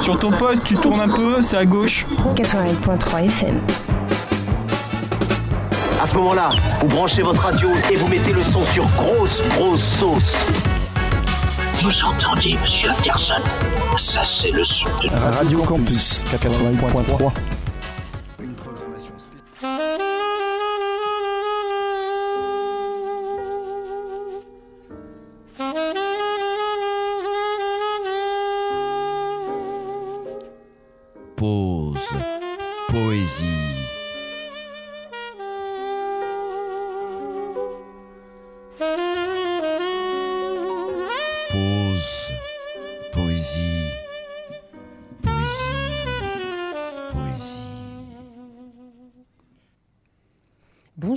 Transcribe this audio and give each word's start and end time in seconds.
Sur 0.00 0.18
ton 0.18 0.30
poste, 0.32 0.64
tu 0.64 0.76
tournes 0.76 1.00
un 1.00 1.08
peu, 1.08 1.42
c'est 1.42 1.56
à 1.56 1.64
gauche. 1.64 2.06
88.3 2.36 3.26
FM. 3.26 3.60
À 6.02 6.06
ce 6.06 6.14
moment-là, 6.16 6.50
vous 6.80 6.88
branchez 6.88 7.22
votre 7.22 7.42
radio 7.42 7.68
et 7.90 7.96
vous 7.96 8.08
mettez 8.08 8.32
le 8.32 8.42
son 8.42 8.64
sur 8.64 8.84
grosse, 8.96 9.42
grosse 9.50 9.82
sauce. 9.82 10.36
Vous 11.78 12.04
entendez, 12.04 12.56
monsieur 12.62 12.90
Anderson? 12.90 13.42
Ça, 13.96 14.22
c'est 14.24 14.50
le 14.50 14.64
son 14.64 14.88
de... 15.02 15.08
Radio 15.36 15.62
Campus 15.62 16.24
88.3. 16.32 17.32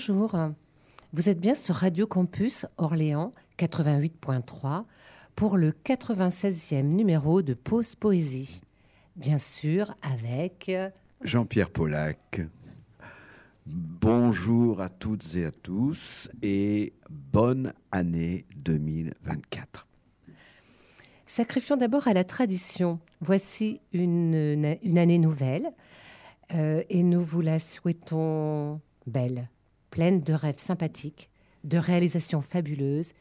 Bonjour, 0.08 0.38
vous 1.14 1.30
êtes 1.30 1.40
bien 1.40 1.56
sur 1.56 1.74
Radio 1.74 2.06
Campus 2.06 2.68
Orléans 2.78 3.32
88.3 3.58 4.84
pour 5.36 5.58
le 5.58 5.72
96e 5.72 6.84
numéro 6.84 7.42
de 7.42 7.56
Pause 7.56 7.96
Poésie. 7.96 8.62
Bien 9.16 9.40
sûr, 9.40 9.96
avec 10.04 10.72
Jean-Pierre 11.22 11.72
Pollack. 11.72 12.42
Bonjour 13.66 14.80
à 14.80 14.90
toutes 14.90 15.36
et 15.38 15.46
à 15.46 15.52
tous 15.52 16.30
et 16.44 16.94
bonne 17.10 17.74
année 17.92 18.46
2024. 18.58 19.88
Sacrifions 21.26 21.78
d'abord 21.78 22.08
à 22.08 22.14
la 22.14 22.24
tradition. 22.24 23.00
Voici 23.22 23.80
une, 23.92 24.78
une 24.84 24.98
année 25.00 25.18
nouvelle 25.18 25.72
euh, 26.54 26.84
et 26.90 27.02
nous 27.02 27.22
vous 27.22 27.42
la 27.42 27.58
souhaitons 27.58 28.80
belle, 29.08 29.50
pleine 29.96 30.20
de 30.20 30.34
rêves 30.34 30.60
sympathiques, 30.60 31.30
de 31.64 31.78
réalisations 31.78 32.42
fabuleuses 32.42 33.14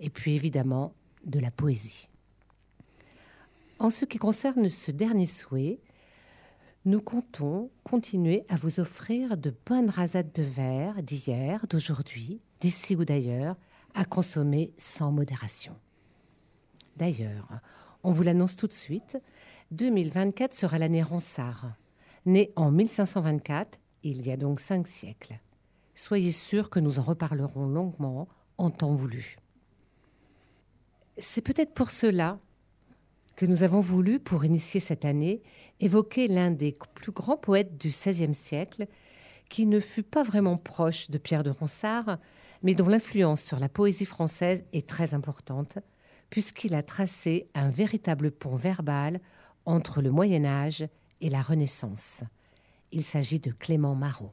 et 0.00 0.08
puis 0.08 0.34
évidemment 0.34 0.94
de 1.26 1.38
la 1.38 1.50
poésie. 1.50 2.08
En 3.78 3.90
ce 3.90 4.06
qui 4.06 4.16
concerne 4.16 4.70
ce 4.70 4.90
dernier 4.90 5.26
souhait, 5.26 5.78
nous 6.86 7.02
comptons 7.02 7.70
continuer 7.84 8.46
à 8.48 8.56
vous 8.56 8.80
offrir 8.80 9.36
de 9.36 9.54
bonnes 9.66 9.90
rasades 9.90 10.32
de 10.32 10.42
verre 10.42 11.02
d'hier, 11.02 11.66
d'aujourd'hui, 11.68 12.40
d'ici 12.60 12.96
ou 12.96 13.04
d'ailleurs, 13.04 13.56
à 13.92 14.06
consommer 14.06 14.72
sans 14.78 15.12
modération. 15.12 15.76
D'ailleurs, 16.96 17.60
on 18.04 18.10
vous 18.10 18.22
l'annonce 18.22 18.56
tout 18.56 18.66
de 18.66 18.72
suite, 18.72 19.18
2024 19.72 20.54
sera 20.54 20.78
l'année 20.78 21.02
Ronsard, 21.02 21.74
née 22.24 22.54
en 22.56 22.70
1524, 22.70 23.78
il 24.02 24.26
y 24.26 24.30
a 24.30 24.38
donc 24.38 24.60
cinq 24.60 24.88
siècles. 24.88 25.38
Soyez 25.94 26.32
sûrs 26.32 26.70
que 26.70 26.80
nous 26.80 26.98
en 26.98 27.02
reparlerons 27.02 27.66
longuement 27.66 28.28
en 28.58 28.70
temps 28.70 28.94
voulu. 28.94 29.36
C'est 31.18 31.42
peut-être 31.42 31.74
pour 31.74 31.90
cela 31.90 32.38
que 33.36 33.46
nous 33.46 33.62
avons 33.62 33.80
voulu, 33.80 34.18
pour 34.18 34.44
initier 34.44 34.80
cette 34.80 35.04
année, 35.04 35.42
évoquer 35.80 36.28
l'un 36.28 36.50
des 36.50 36.76
plus 36.94 37.12
grands 37.12 37.36
poètes 37.36 37.76
du 37.76 37.88
XVIe 37.88 38.34
siècle, 38.34 38.86
qui 39.48 39.66
ne 39.66 39.80
fut 39.80 40.02
pas 40.02 40.22
vraiment 40.22 40.56
proche 40.56 41.10
de 41.10 41.18
Pierre 41.18 41.42
de 41.42 41.50
Ronsard, 41.50 42.18
mais 42.62 42.74
dont 42.74 42.88
l'influence 42.88 43.42
sur 43.42 43.58
la 43.58 43.68
poésie 43.68 44.06
française 44.06 44.64
est 44.72 44.88
très 44.88 45.14
importante, 45.14 45.78
puisqu'il 46.30 46.74
a 46.74 46.82
tracé 46.82 47.48
un 47.54 47.68
véritable 47.68 48.30
pont 48.30 48.56
verbal 48.56 49.20
entre 49.66 50.00
le 50.00 50.10
Moyen 50.10 50.44
Âge 50.44 50.86
et 51.20 51.28
la 51.28 51.42
Renaissance. 51.42 52.22
Il 52.92 53.02
s'agit 53.02 53.40
de 53.40 53.50
Clément 53.50 53.94
Marot. 53.94 54.32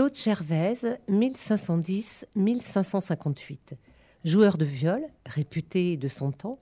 Claude 0.00 0.16
Gervaise, 0.16 0.96
1510-1558. 1.10 3.74
Joueur 4.24 4.56
de 4.56 4.64
viol, 4.64 5.02
réputé 5.26 5.98
de 5.98 6.08
son 6.08 6.32
temps, 6.32 6.58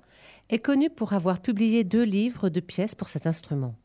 est 0.49 0.59
connu 0.59 0.91
pour 0.91 1.13
avoir 1.13 1.41
publié 1.41 1.85
deux 1.85 2.03
livres 2.03 2.49
de 2.49 2.59
pièces 2.59 2.97
pour 2.97 3.07
cet 3.07 3.29
instrument. 3.29 3.77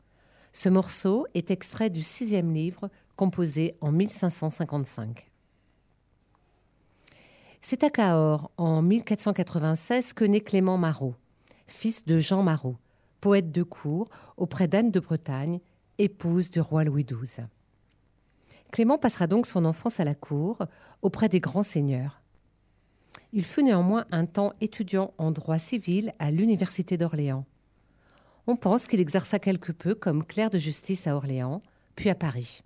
Ce 0.52 0.68
morceau 0.68 1.28
est 1.34 1.52
extrait 1.52 1.88
du 1.88 2.02
sixième 2.02 2.52
livre, 2.52 2.90
composé 3.14 3.76
en 3.80 3.92
1555. 3.92 5.30
C'est 7.60 7.84
à 7.84 7.90
Cahors, 7.90 8.50
en 8.56 8.82
1496, 8.82 10.14
que 10.14 10.24
naît 10.24 10.40
Clément 10.40 10.78
Marot, 10.78 11.14
fils 11.68 12.04
de 12.06 12.18
Jean 12.18 12.42
Marot, 12.42 12.74
poète 13.20 13.52
de 13.52 13.62
cour 13.62 14.08
auprès 14.36 14.66
d'Anne 14.66 14.90
de 14.90 14.98
Bretagne, 14.98 15.60
épouse 15.98 16.50
du 16.50 16.60
roi 16.60 16.82
Louis 16.82 17.04
XII. 17.04 17.46
Clément 18.74 18.98
passera 18.98 19.28
donc 19.28 19.46
son 19.46 19.66
enfance 19.66 20.00
à 20.00 20.04
la 20.04 20.16
cour, 20.16 20.58
auprès 21.00 21.28
des 21.28 21.38
grands 21.38 21.62
seigneurs. 21.62 22.20
Il 23.32 23.44
fut 23.44 23.62
néanmoins 23.62 24.04
un 24.10 24.26
temps 24.26 24.52
étudiant 24.60 25.14
en 25.16 25.30
droit 25.30 25.60
civil 25.60 26.12
à 26.18 26.32
l'Université 26.32 26.96
d'Orléans. 26.96 27.46
On 28.48 28.56
pense 28.56 28.88
qu'il 28.88 28.98
exerça 28.98 29.38
quelque 29.38 29.70
peu 29.70 29.94
comme 29.94 30.24
clerc 30.24 30.50
de 30.50 30.58
justice 30.58 31.06
à 31.06 31.14
Orléans, 31.14 31.62
puis 31.94 32.10
à 32.10 32.16
Paris. 32.16 32.62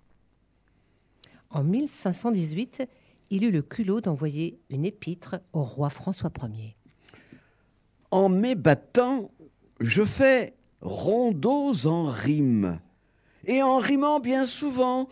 En 1.51 1.63
1518, 1.63 2.87
il 3.29 3.43
eut 3.43 3.51
le 3.51 3.61
culot 3.61 4.01
d'envoyer 4.01 4.59
une 4.71 4.85
épître 4.85 5.35
au 5.53 5.61
roi 5.61 5.91
François 5.91 6.31
Ier. 6.41 6.75
En 8.09 8.29
m'ébattant, 8.29 9.29
je 9.79 10.03
fais 10.03 10.55
rondeaux 10.81 11.85
en 11.85 12.05
rime. 12.05 12.79
Et 13.45 13.61
en 13.61 13.77
rimant 13.77 14.19
bien 14.19 14.47
souvent, 14.47 15.07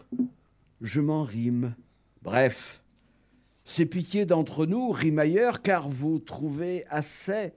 je 0.82 1.02
m'en 1.02 1.24
rime. 1.24 1.76
Bref, 2.22 2.84
c'est 3.66 3.86
pitié 3.86 4.26
d'entre 4.26 4.66
nous, 4.66 4.92
rimailleurs, 4.92 5.62
car 5.62 5.88
vous 5.90 6.20
trouvez 6.20 6.86
assez 6.90 7.54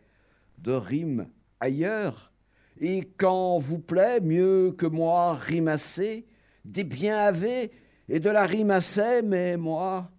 de 0.59 0.73
rimes 0.73 1.29
ailleurs. 1.61 2.33
Et 2.81 3.09
quand 3.17 3.59
vous 3.59 3.79
plaît, 3.79 4.21
mieux 4.21 4.73
que 4.73 4.87
moi, 4.87 5.35
rimasser, 5.35 6.27
des 6.65 6.85
biens 6.85 7.19
avez 7.19 7.71
et 8.09 8.21
de 8.21 8.31
la 8.31 8.47
rime 8.47 8.71
assez, 8.71 9.23
mais 9.23 9.57
moi, 9.57 10.11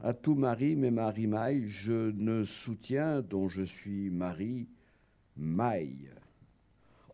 à 0.00 0.12
tout 0.12 0.34
ma 0.34 0.52
rime 0.52 0.84
et 0.84 0.90
ma 0.90 1.10
rimaille, 1.10 1.66
je 1.66 2.10
ne 2.10 2.44
soutiens 2.44 3.22
dont 3.22 3.48
je 3.48 3.62
suis 3.62 4.10
mari, 4.10 4.68
maille. 5.36 6.10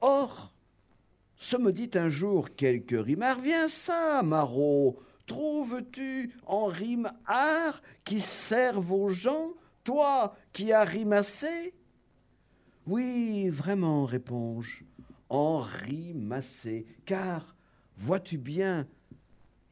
Or, 0.00 0.52
se 1.41 1.57
me 1.57 1.73
dit 1.73 1.91
un 1.95 2.11
jour 2.11 2.55
quelque 2.55 2.95
rimard, 2.95 3.41
viens 3.41 3.67
ça, 3.67 4.23
Marot, 4.23 4.99
trouves-tu 5.25 6.35
en 6.45 6.67
rime 6.67 7.11
art 7.25 7.81
qui 8.05 8.21
serve 8.21 8.93
aux 8.93 9.09
gens, 9.09 9.55
toi 9.83 10.37
qui 10.53 10.71
as 10.75 10.85
rimassé? 10.85 11.75
Oui, 12.87 13.49
vraiment, 13.49 14.05
réponds-je, 14.05 14.85
en 15.31 15.61
rimassé, 15.61 16.85
car, 17.07 17.57
vois-tu 17.97 18.37
bien, 18.37 18.87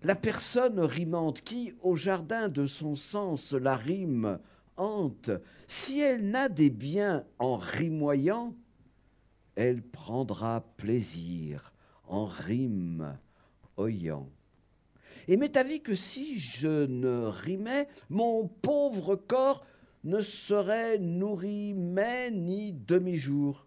la 0.02 0.14
personne 0.14 0.80
rimante 0.80 1.42
qui, 1.42 1.74
au 1.82 1.96
jardin 1.96 2.48
de 2.48 2.66
son 2.66 2.94
sens, 2.94 3.52
la 3.52 3.76
rime 3.76 4.38
hante, 4.78 5.30
si 5.66 6.00
elle 6.00 6.30
n'a 6.30 6.48
des 6.48 6.70
biens 6.70 7.26
en 7.38 7.56
rimoyant, 7.56 8.54
elle 9.58 9.82
prendra 9.82 10.60
plaisir 10.76 11.72
en 12.06 12.26
rime 12.26 13.18
oyant. 13.76 14.30
Et 15.26 15.36
m'est 15.36 15.56
avis 15.56 15.82
que 15.82 15.96
si 15.96 16.38
je 16.38 16.86
ne 16.86 17.26
rimais, 17.26 17.88
mon 18.08 18.46
pauvre 18.46 19.16
corps 19.16 19.66
ne 20.04 20.20
serait 20.20 21.00
nourri 21.00 21.74
mais 21.74 22.30
ni 22.30 22.72
demi-jour. 22.72 23.66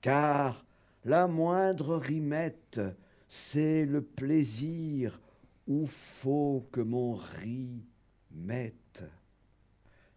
Car 0.00 0.64
la 1.04 1.26
moindre 1.26 1.96
rimette, 1.96 2.80
c'est 3.28 3.86
le 3.86 4.02
plaisir 4.02 5.20
où 5.66 5.86
faut 5.86 6.68
que 6.70 6.82
mon 6.82 7.14
riz 7.14 7.84
mette. 8.30 8.79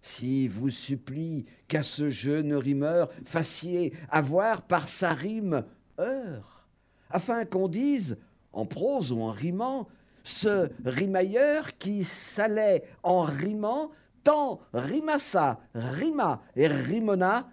Si 0.05 0.49
vous 0.49 0.69
supplie 0.69 1.45
qu'à 1.69 1.81
ce 1.81 2.09
jeune 2.09 2.53
rimeur 2.53 3.09
fassiez 3.23 3.93
avoir 4.09 4.61
par 4.63 4.89
sa 4.89 5.13
rime 5.13 5.63
heure, 5.97 6.67
afin 7.09 7.45
qu'on 7.45 7.69
dise, 7.69 8.17
en 8.51 8.65
prose 8.65 9.13
ou 9.13 9.21
en 9.21 9.31
rimant, 9.31 9.87
ce 10.25 10.69
rimailleur 10.83 11.77
qui 11.77 12.03
s'allait 12.03 12.83
en 13.01 13.21
rimant, 13.21 13.91
tant 14.25 14.59
rimassa, 14.73 15.61
rima 15.73 16.43
et 16.57 16.67
rimona, 16.67 17.49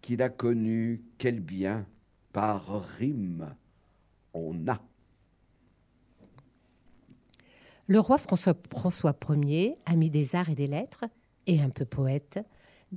qu'il 0.00 0.22
a 0.22 0.28
connu 0.28 1.02
quel 1.18 1.40
bien 1.40 1.86
par 2.32 2.84
rime 2.98 3.52
on 4.32 4.68
a. 4.68 4.80
Le 7.88 7.98
roi 7.98 8.16
François, 8.16 8.54
François 8.70 9.16
Ier, 9.28 9.76
ami 9.86 10.08
des 10.08 10.36
arts 10.36 10.50
et 10.50 10.54
des 10.54 10.68
lettres, 10.68 11.06
et 11.46 11.60
un 11.60 11.70
peu 11.70 11.84
poète, 11.84 12.40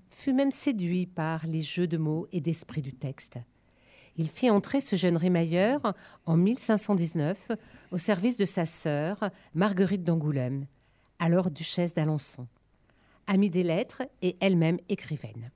fut 0.10 0.34
même 0.34 0.52
séduit 0.52 1.06
par 1.06 1.46
les 1.46 1.62
jeux 1.62 1.88
de 1.88 1.98
mots 1.98 2.28
et 2.32 2.42
d'esprit 2.42 2.82
du 2.82 2.94
texte. 2.94 3.38
Il 4.16 4.30
fit 4.30 4.50
entrer 4.50 4.80
ce 4.80 4.96
jeune 4.96 5.18
rimailleur 5.18 5.94
en 6.26 6.38
1519 6.38 7.52
au 7.92 7.98
service 7.98 8.38
de 8.38 8.46
sa 8.46 8.66
sœur, 8.66 9.30
Marguerite 9.54 10.04
d'Angoulême, 10.04 10.68
alors 11.20 11.50
duchesse 11.50 11.94
d'Alençon, 11.94 12.48
amie 13.26 13.50
des 13.50 13.64
lettres 13.64 14.04
et 14.22 14.36
elle-même 14.40 14.80
écrivaine. 14.90 15.52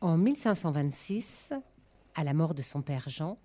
En 0.00 0.16
1526, 0.16 1.52
à 2.14 2.24
la 2.24 2.34
mort 2.34 2.54
de 2.54 2.62
son 2.62 2.82
père 2.82 3.08
Jean, 3.08 3.38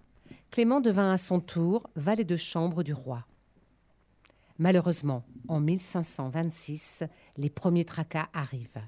Clément 0.49 0.81
devint 0.81 1.11
à 1.11 1.17
son 1.17 1.39
tour 1.39 1.87
valet 1.95 2.23
de 2.23 2.35
chambre 2.35 2.83
du 2.83 2.93
roi. 2.93 3.25
Malheureusement, 4.59 5.23
en 5.47 5.59
1526, 5.59 7.03
les 7.37 7.49
premiers 7.49 7.85
tracas 7.85 8.29
arrivent. 8.33 8.81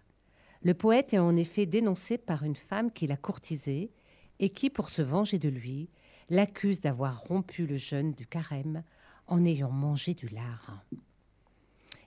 Le 0.63 0.73
poète 0.73 1.13
est 1.13 1.19
en 1.19 1.35
effet 1.35 1.65
dénoncé 1.65 2.17
par 2.17 2.43
une 2.43 2.55
femme 2.55 2.91
qui 2.91 3.07
l'a 3.07 3.17
courtisé 3.17 3.91
et 4.39 4.49
qui, 4.49 4.69
pour 4.69 4.89
se 4.89 5.01
venger 5.01 5.37
de 5.37 5.49
lui, 5.49 5.89
l'accuse 6.29 6.79
d'avoir 6.79 7.21
rompu 7.21 7.65
le 7.65 7.77
jeûne 7.77 8.13
du 8.13 8.25
carême 8.25 8.83
en 9.27 9.45
ayant 9.45 9.71
mangé 9.71 10.13
du 10.13 10.27
lard. 10.27 10.83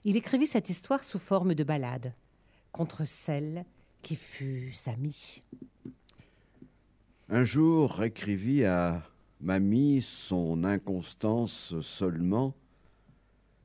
Il 0.03 0.17
écrivit 0.17 0.45
cette 0.45 0.69
histoire 0.69 1.03
sous 1.03 1.19
forme 1.19 1.55
de 1.55 1.63
ballade 1.63 2.13
contre 2.71 3.05
celle 3.05 3.65
qui 4.01 4.15
fut 4.15 4.73
sa 4.73 4.95
mie. 4.97 5.43
Un 7.29 7.45
jour 7.45 8.03
écrivit 8.03 8.65
à 8.65 9.01
mamie 9.39 10.01
son 10.01 10.65
inconstance 10.65 11.79
seulement, 11.79 12.53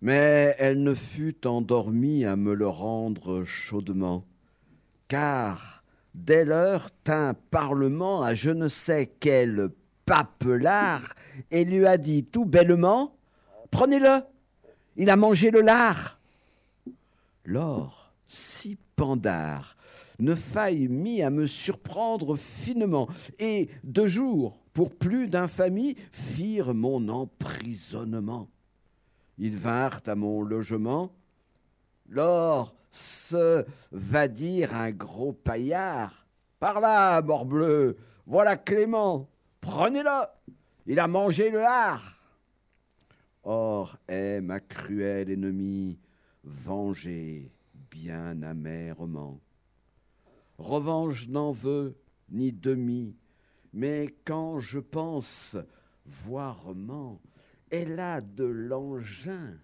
mais 0.01 0.55
elle 0.59 0.83
ne 0.83 0.95
fut 0.95 1.47
endormie 1.47 2.25
à 2.25 2.37
me 2.37 2.55
le 2.55 2.69
rendre 2.69 3.45
chaudement, 3.45 4.25
car 5.09 5.83
dès 6.15 6.45
l'heure 6.45 6.91
tint 7.05 7.35
parlement 7.51 8.23
à 8.23 8.35
je 8.35 8.51
ne 8.51 8.69
sais 8.69 9.13
quel 9.21 9.71
papelard 10.05 11.15
et 11.51 11.65
lui 11.65 11.87
a 11.87 11.99
dit 11.99 12.25
tout 12.25 12.47
bellement 12.47 13.15
Prenez-le, 13.71 14.23
il 14.97 15.11
a 15.11 15.17
mangé 15.17 15.51
le 15.51 15.61
lard. 15.61 16.19
L'or, 17.45 18.13
si 18.27 18.79
pendard, 18.97 19.77
ne 20.19 20.35
faille 20.35 20.89
mis 20.89 21.23
à 21.23 21.31
me 21.31 21.47
surprendre 21.47 22.37
finement, 22.37 23.09
et 23.39 23.69
deux 23.85 24.07
jours, 24.07 24.59
pour 24.73 24.95
plus 24.95 25.29
d'infamie, 25.29 25.97
firent 26.11 26.75
mon 26.75 27.09
emprisonnement. 27.09 28.49
Ils 29.39 29.57
vinrent 29.57 30.03
à 30.07 30.15
mon 30.15 30.43
logement. 30.43 31.13
L'or 32.09 32.75
se 32.91 33.65
va 33.93 34.29
dire 34.29 34.75
un 34.75 34.91
gros 34.91 35.33
paillard. 35.33 36.27
Par 36.59 36.81
là, 36.81 37.23
morbleu, 37.23 37.97
voilà 38.27 38.57
Clément, 38.57 39.29
prenez-le, 39.61 40.27
il 40.87 40.99
a 40.99 41.07
mangé 41.07 41.51
le 41.51 41.61
lard. 41.61 42.21
Or 43.45 43.97
est 44.09 44.41
ma 44.41 44.59
cruelle 44.59 45.31
ennemie 45.31 45.99
vengée 46.43 47.53
bien 47.91 48.43
amèrement. 48.43 49.41
Revanche 50.59 51.29
n'en 51.29 51.53
veut 51.53 51.97
ni 52.31 52.53
demi, 52.53 53.17
mais 53.73 54.15
quand 54.25 54.59
je 54.59 54.81
pense 54.81 55.57
voirement, 56.05 57.21
elle 57.71 57.99
a 58.01 58.21
de 58.21 58.45
l'engin 58.45 59.59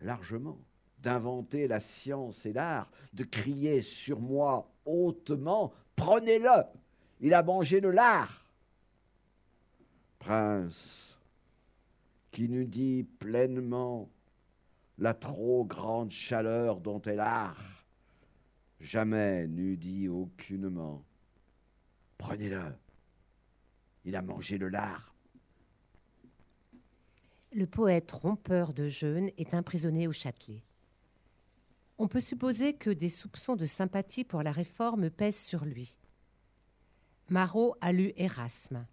largement 0.00 0.58
d'inventer 0.98 1.66
la 1.66 1.80
science 1.80 2.46
et 2.46 2.52
l'art, 2.52 2.90
de 3.12 3.24
crier 3.24 3.82
sur 3.82 4.20
moi 4.20 4.70
hautement 4.84 5.72
Prenez-le 5.96 6.64
Il 7.20 7.34
a 7.34 7.42
mangé 7.42 7.80
le 7.80 7.90
lard 7.90 8.46
Prince, 10.18 11.18
qui 12.30 12.48
nous 12.48 12.64
dit 12.64 13.04
pleinement 13.18 14.10
la 14.98 15.14
trop 15.14 15.64
grande 15.64 16.10
chaleur 16.10 16.80
dont 16.80 17.00
elle 17.02 17.20
a, 17.20 17.54
jamais 18.80 19.46
n'eût 19.46 19.78
dit 19.78 20.08
aucunement 20.08 21.02
Prenez-le 22.18 22.62
Il 24.04 24.14
a 24.16 24.22
mangé 24.22 24.58
le 24.58 24.68
lard 24.68 25.14
le 27.52 27.66
poète 27.66 28.12
rompeur 28.12 28.72
de 28.72 28.88
jeûne 28.88 29.30
est 29.36 29.54
emprisonné 29.54 30.06
au 30.06 30.12
Châtelet. 30.12 30.62
On 31.98 32.06
peut 32.06 32.20
supposer 32.20 32.74
que 32.74 32.90
des 32.90 33.08
soupçons 33.08 33.56
de 33.56 33.66
sympathie 33.66 34.24
pour 34.24 34.42
la 34.42 34.52
réforme 34.52 35.10
pèsent 35.10 35.42
sur 35.42 35.64
lui. 35.64 35.98
Marot 37.28 37.74
a 37.80 37.92
lu 37.92 38.12
Erasme. 38.16 38.86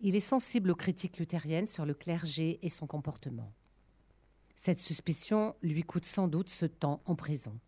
Il 0.00 0.14
est 0.14 0.20
sensible 0.20 0.70
aux 0.70 0.76
critiques 0.76 1.18
luthériennes 1.18 1.66
sur 1.66 1.86
le 1.86 1.94
clergé 1.94 2.58
et 2.62 2.68
son 2.68 2.86
comportement. 2.86 3.50
Cette 4.54 4.78
suspicion 4.78 5.56
lui 5.62 5.82
coûte 5.82 6.04
sans 6.04 6.28
doute 6.28 6.50
ce 6.50 6.66
temps 6.66 7.00
en 7.06 7.14
prison. 7.14 7.58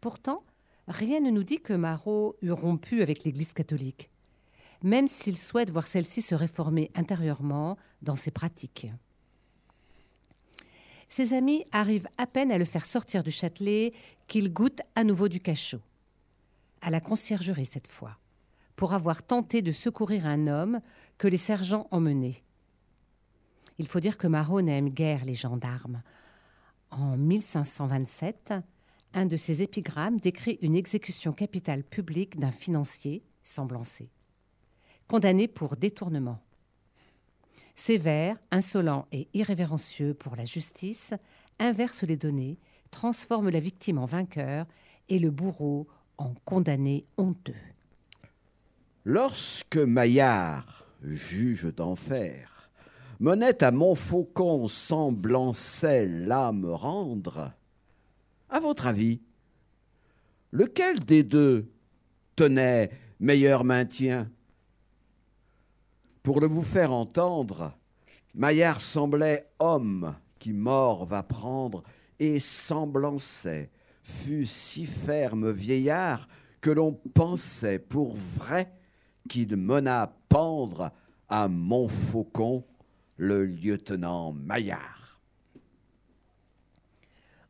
Pourtant, 0.00 0.44
rien 0.86 1.20
ne 1.20 1.30
nous 1.30 1.44
dit 1.44 1.60
que 1.60 1.72
Marot 1.72 2.36
eût 2.40 2.52
rompu 2.52 3.02
avec 3.02 3.24
l'Église 3.24 3.52
catholique 3.52 4.11
même 4.82 5.08
s'il 5.08 5.36
souhaite 5.36 5.70
voir 5.70 5.86
celle-ci 5.86 6.22
se 6.22 6.34
réformer 6.34 6.90
intérieurement 6.94 7.76
dans 8.02 8.16
ses 8.16 8.30
pratiques. 8.30 8.88
Ses 11.08 11.34
amis 11.34 11.64
arrivent 11.72 12.08
à 12.16 12.26
peine 12.26 12.50
à 12.50 12.58
le 12.58 12.64
faire 12.64 12.86
sortir 12.86 13.22
du 13.22 13.30
Châtelet 13.30 13.92
qu'il 14.28 14.52
goûte 14.52 14.80
à 14.94 15.04
nouveau 15.04 15.28
du 15.28 15.40
cachot. 15.40 15.80
À 16.80 16.90
la 16.90 17.00
conciergerie 17.00 17.66
cette 17.66 17.86
fois, 17.86 18.18
pour 18.76 18.94
avoir 18.94 19.22
tenté 19.22 19.62
de 19.62 19.72
secourir 19.72 20.26
un 20.26 20.46
homme 20.46 20.80
que 21.18 21.28
les 21.28 21.36
sergents 21.36 21.86
emmenaient. 21.90 22.42
Il 23.78 23.86
faut 23.86 24.00
dire 24.00 24.18
que 24.18 24.26
Marot 24.26 24.62
n'aime 24.62 24.88
guère 24.88 25.24
les 25.24 25.34
gendarmes. 25.34 26.02
En 26.90 27.16
1527, 27.16 28.54
un 29.14 29.26
de 29.26 29.36
ses 29.36 29.62
épigrammes 29.62 30.18
décrit 30.18 30.58
une 30.62 30.76
exécution 30.76 31.32
capitale 31.32 31.84
publique 31.84 32.38
d'un 32.38 32.50
financier, 32.52 33.22
Semblancé, 33.42 34.08
condamné 35.12 35.46
pour 35.46 35.76
détournement. 35.76 36.40
Sévère, 37.74 38.38
insolent 38.50 39.06
et 39.12 39.28
irrévérencieux 39.34 40.14
pour 40.14 40.36
la 40.36 40.46
justice, 40.46 41.12
inverse 41.58 42.04
les 42.04 42.16
données, 42.16 42.56
transforme 42.90 43.50
la 43.50 43.60
victime 43.60 43.98
en 43.98 44.06
vainqueur 44.06 44.64
et 45.10 45.18
le 45.18 45.30
bourreau 45.30 45.86
en 46.16 46.32
condamné 46.46 47.04
honteux. 47.18 47.52
Lorsque 49.04 49.76
Maillard, 49.76 50.86
juge 51.02 51.74
d'enfer, 51.74 52.70
menait 53.20 53.62
à 53.62 53.70
Montfaucon 53.70 54.66
semblançait 54.66 56.08
l'âme 56.08 56.64
rendre, 56.64 57.52
à 58.48 58.60
votre 58.60 58.86
avis, 58.86 59.20
lequel 60.52 61.00
des 61.00 61.22
deux 61.22 61.70
tenait 62.34 62.90
meilleur 63.20 63.64
maintien? 63.64 64.30
Pour 66.22 66.40
le 66.40 66.46
vous 66.46 66.62
faire 66.62 66.92
entendre, 66.92 67.72
Maillard 68.34 68.80
semblait 68.80 69.44
homme 69.58 70.14
qui 70.38 70.52
mort 70.52 71.04
va 71.04 71.24
prendre 71.24 71.82
et 72.20 72.38
semblançait, 72.38 73.70
fut 74.02 74.46
si 74.46 74.86
ferme 74.86 75.50
vieillard 75.50 76.28
que 76.60 76.70
l'on 76.70 76.92
pensait 76.92 77.80
pour 77.80 78.14
vrai 78.14 78.72
qu'il 79.28 79.56
mena 79.56 80.14
pendre 80.28 80.92
à 81.28 81.48
Montfaucon 81.48 82.64
le 83.16 83.44
lieutenant 83.44 84.32
Maillard. 84.32 85.20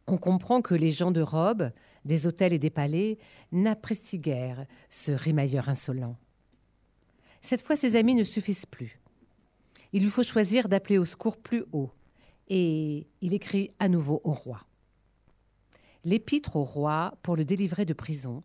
On 0.07 0.17
comprend 0.17 0.63
que 0.63 0.75
les 0.75 0.91
gens 0.91 1.11
de 1.11 1.21
robe, 1.21 1.71
des 2.07 2.27
hôtels 2.27 2.55
et 2.55 2.59
des 2.59 2.71
palais, 2.71 3.19
n'apprécient 3.53 4.19
guère 4.19 4.67
ce 4.89 5.13
rimailleur 5.13 5.69
insolent. 5.69 6.17
Cette 7.43 7.63
fois, 7.63 7.75
ses 7.75 7.97
amis 7.97 8.15
ne 8.15 8.23
suffisent 8.23 8.67
plus. 8.67 9.01
Il 9.93 10.05
lui 10.05 10.11
faut 10.11 10.23
choisir 10.23 10.69
d'appeler 10.69 10.97
au 10.97 11.05
secours 11.05 11.37
plus 11.37 11.65
haut, 11.73 11.91
et 12.49 13.07
il 13.21 13.35
écrit 13.35 13.73
à 13.81 13.89
nouveau 13.89 14.21
au 14.25 14.33
roi. 14.33 14.65
L'épître 16.05 16.57
au 16.57 16.65
roi 16.65 17.19
pour 17.23 17.37
le 17.37 17.45
délivrer 17.45 17.85
de 17.85 17.93
prison, 17.93 18.45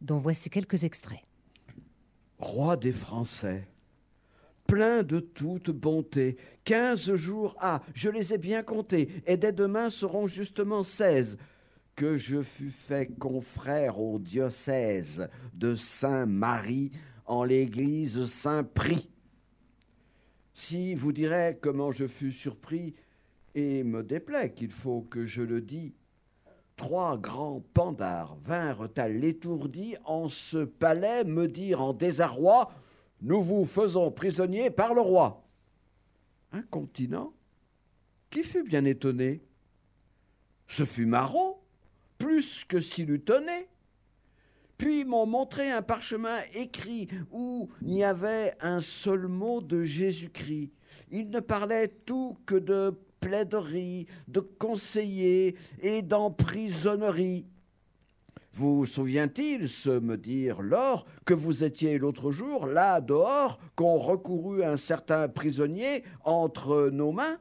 dont 0.00 0.16
voici 0.16 0.50
quelques 0.50 0.82
extraits. 0.82 1.22
Roi 2.38 2.76
des 2.76 2.92
Français, 2.92 3.68
plein 4.66 5.04
de 5.04 5.20
toute 5.20 5.70
bonté, 5.70 6.36
quinze 6.64 7.14
jours 7.14 7.54
ah, 7.60 7.80
je 7.94 8.10
les 8.10 8.34
ai 8.34 8.38
bien 8.38 8.64
comptés, 8.64 9.08
et 9.26 9.36
dès 9.36 9.52
demain 9.52 9.88
seront 9.88 10.26
justement 10.26 10.82
seize, 10.82 11.38
que 11.94 12.16
je 12.16 12.42
fus 12.42 12.70
fait 12.70 13.06
confrère 13.18 14.00
au 14.00 14.18
diocèse 14.18 15.28
de 15.54 15.76
Saint-Marie 15.76 16.90
l'église 17.40 18.26
Saint-Prix. 18.26 19.08
Si 20.52 20.94
vous 20.94 21.12
direz 21.12 21.58
comment 21.60 21.90
je 21.90 22.06
fus 22.06 22.32
surpris, 22.32 22.94
et 23.54 23.84
me 23.84 24.02
déplaît 24.02 24.52
qu'il 24.52 24.70
faut 24.70 25.02
que 25.02 25.24
je 25.24 25.42
le 25.42 25.60
dise, 25.60 25.92
trois 26.76 27.18
grands 27.18 27.62
pandards 27.74 28.36
vinrent 28.42 28.88
à 28.96 29.08
l'étourdi 29.08 29.96
en 30.04 30.28
ce 30.28 30.64
palais 30.64 31.24
me 31.24 31.48
dire 31.48 31.82
en 31.82 31.92
désarroi 31.92 32.72
Nous 33.20 33.42
vous 33.42 33.64
faisons 33.64 34.10
prisonnier 34.10 34.70
par 34.70 34.94
le 34.94 35.00
roi. 35.00 35.46
Un 36.52 36.62
continent 36.62 37.34
qui 38.30 38.42
fut 38.42 38.64
bien 38.64 38.84
étonné. 38.84 39.42
Ce 40.66 40.84
fut 40.84 41.06
Marot, 41.06 41.62
plus 42.18 42.64
que 42.64 42.80
s'il 42.80 43.10
eût 43.10 43.20
tonné. 43.20 43.68
Puis 44.82 45.04
m'ont 45.04 45.26
montré 45.26 45.70
un 45.70 45.80
parchemin 45.80 46.40
écrit 46.54 47.06
où 47.30 47.68
il 47.82 47.94
y 47.94 48.02
avait 48.02 48.52
un 48.60 48.80
seul 48.80 49.28
mot 49.28 49.60
de 49.60 49.84
Jésus-Christ. 49.84 50.72
Il 51.12 51.30
ne 51.30 51.38
parlait 51.38 51.86
tout 51.86 52.36
que 52.46 52.56
de 52.56 52.92
plaiderie, 53.20 54.08
de 54.26 54.40
conseiller 54.40 55.54
et 55.82 56.02
d'emprisonnerie. 56.02 57.46
Vous 58.54 58.84
souvient-il, 58.84 59.68
se 59.68 60.00
me 60.00 60.16
dire 60.16 60.62
lors, 60.62 61.06
que 61.24 61.34
vous 61.34 61.62
étiez 61.62 61.96
l'autre 61.96 62.32
jour 62.32 62.66
là 62.66 63.00
dehors, 63.00 63.60
qu'on 63.76 63.98
recourut 63.98 64.64
un 64.64 64.76
certain 64.76 65.28
prisonnier 65.28 66.02
entre 66.24 66.90
nos 66.90 67.12
mains? 67.12 67.38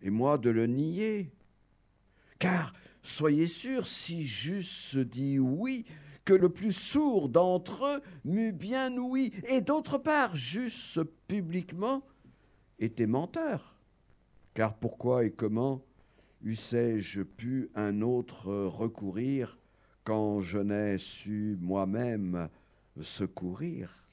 Et 0.00 0.10
moi 0.10 0.38
de 0.38 0.50
le 0.50 0.68
nier. 0.68 1.32
Car, 2.38 2.72
soyez 3.02 3.46
sûr, 3.46 3.86
si 3.86 4.24
j'eusse 4.24 4.96
dit 4.96 5.38
oui, 5.38 5.84
que 6.24 6.32
le 6.32 6.48
plus 6.48 6.72
sourd 6.72 7.28
d'entre 7.28 7.84
eux 7.84 8.02
m'eût 8.24 8.52
bien 8.52 8.96
ouï, 8.96 9.32
et 9.48 9.60
d'autre 9.60 9.98
part, 9.98 10.36
j'eusse 10.36 11.00
publiquement 11.26 12.02
été 12.78 13.06
menteur. 13.06 13.76
Car 14.54 14.74
pourquoi 14.74 15.24
et 15.24 15.30
comment 15.30 15.82
eussé-je 16.44 17.22
pu 17.22 17.70
un 17.74 18.02
autre 18.02 18.52
recourir 18.52 19.58
quand 20.04 20.40
je 20.40 20.58
n'ai 20.58 20.98
su 20.98 21.56
moi-même 21.60 22.48
secourir? 23.00 24.04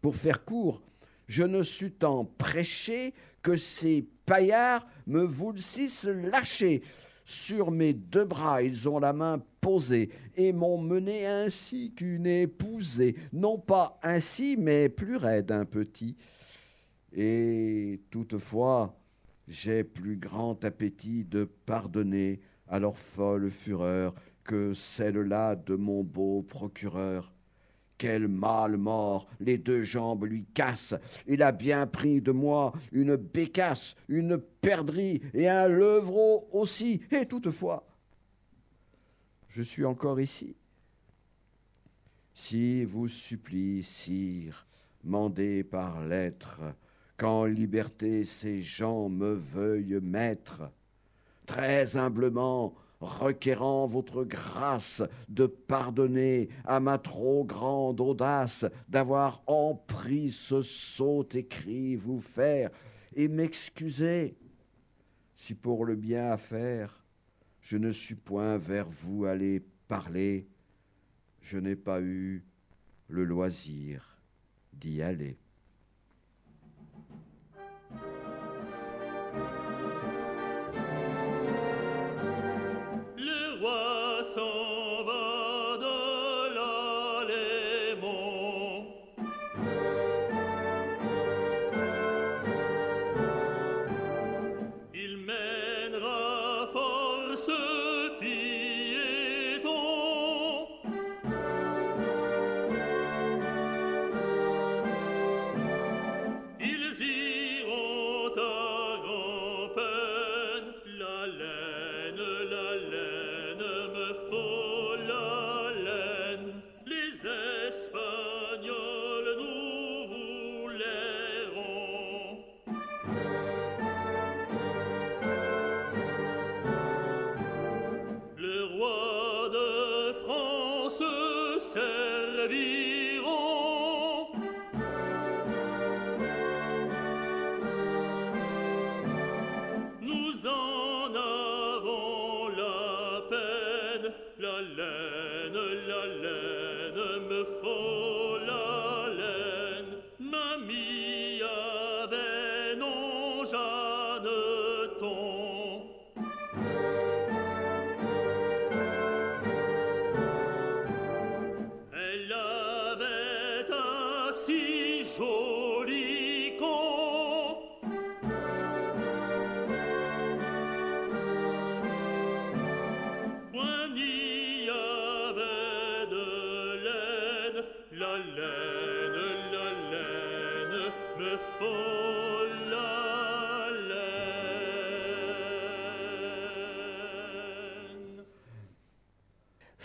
Pour 0.00 0.16
faire 0.16 0.44
court, 0.44 0.82
je 1.28 1.44
ne 1.44 1.62
sus 1.62 1.92
tant 1.92 2.24
prêcher 2.24 3.14
que 3.42 3.56
ces 3.56 4.08
paillards 4.26 4.86
me 5.06 5.22
voulsissent 5.22 6.04
lâcher. 6.04 6.82
Sur 7.24 7.70
mes 7.70 7.92
deux 7.92 8.24
bras, 8.24 8.62
ils 8.62 8.88
ont 8.88 8.98
la 8.98 9.12
main 9.12 9.42
posée 9.60 10.10
et 10.36 10.52
m'ont 10.52 10.78
mené 10.78 11.26
ainsi 11.26 11.92
qu'une 11.94 12.26
épousée, 12.26 13.14
non 13.32 13.58
pas 13.58 13.98
ainsi, 14.02 14.56
mais 14.58 14.88
plus 14.88 15.16
raide 15.16 15.52
un 15.52 15.64
petit. 15.64 16.16
Et 17.12 18.00
toutefois, 18.10 18.98
j'ai 19.46 19.84
plus 19.84 20.16
grand 20.16 20.64
appétit 20.64 21.24
de 21.24 21.44
pardonner 21.44 22.40
à 22.68 22.78
leur 22.78 22.96
folle 22.96 23.50
fureur 23.50 24.14
que 24.44 24.74
celle-là 24.74 25.56
de 25.56 25.74
mon 25.74 26.02
beau 26.02 26.42
procureur. 26.42 27.31
Quel 28.02 28.26
mal 28.26 28.78
mort, 28.78 29.28
les 29.38 29.58
deux 29.58 29.84
jambes 29.84 30.24
lui 30.24 30.44
cassent. 30.52 30.96
Il 31.28 31.40
a 31.40 31.52
bien 31.52 31.86
pris 31.86 32.20
de 32.20 32.32
moi 32.32 32.72
une 32.90 33.14
bécasse, 33.14 33.94
une 34.08 34.38
perdrix 34.38 35.20
et 35.32 35.48
un 35.48 35.68
levreau 35.68 36.48
aussi. 36.50 37.00
Et 37.12 37.26
toutefois, 37.26 37.86
je 39.46 39.62
suis 39.62 39.84
encore 39.84 40.20
ici. 40.20 40.56
Si 42.34 42.84
vous 42.84 43.06
supplie, 43.06 43.84
sire, 43.84 44.66
mandé 45.04 45.62
par 45.62 46.04
lettre, 46.04 46.60
qu'en 47.16 47.44
liberté 47.44 48.24
ces 48.24 48.60
gens 48.62 49.08
me 49.08 49.32
veuillent 49.32 50.00
mettre. 50.02 50.72
Très 51.46 51.96
humblement, 51.96 52.74
requérant 53.02 53.86
votre 53.86 54.24
grâce 54.24 55.02
de 55.28 55.46
pardonner 55.46 56.48
à 56.64 56.80
ma 56.80 56.98
trop 56.98 57.44
grande 57.44 58.00
audace 58.00 58.64
d'avoir 58.88 59.42
empris 59.46 60.30
ce 60.30 60.62
sot 60.62 61.28
écrit 61.34 61.96
vous 61.96 62.20
faire 62.20 62.70
et 63.14 63.28
m'excuser 63.28 64.36
si 65.34 65.54
pour 65.54 65.84
le 65.84 65.96
bien 65.96 66.30
à 66.30 66.38
faire 66.38 67.02
je 67.62 67.76
ne 67.76 67.90
suis 67.90 68.16
point 68.16 68.58
vers 68.58 68.90
vous 68.90 69.24
allé 69.24 69.62
parler, 69.86 70.48
je 71.40 71.58
n'ai 71.58 71.76
pas 71.76 72.00
eu 72.00 72.44
le 73.06 73.24
loisir 73.24 74.18
d'y 74.72 75.00
aller. 75.00 75.38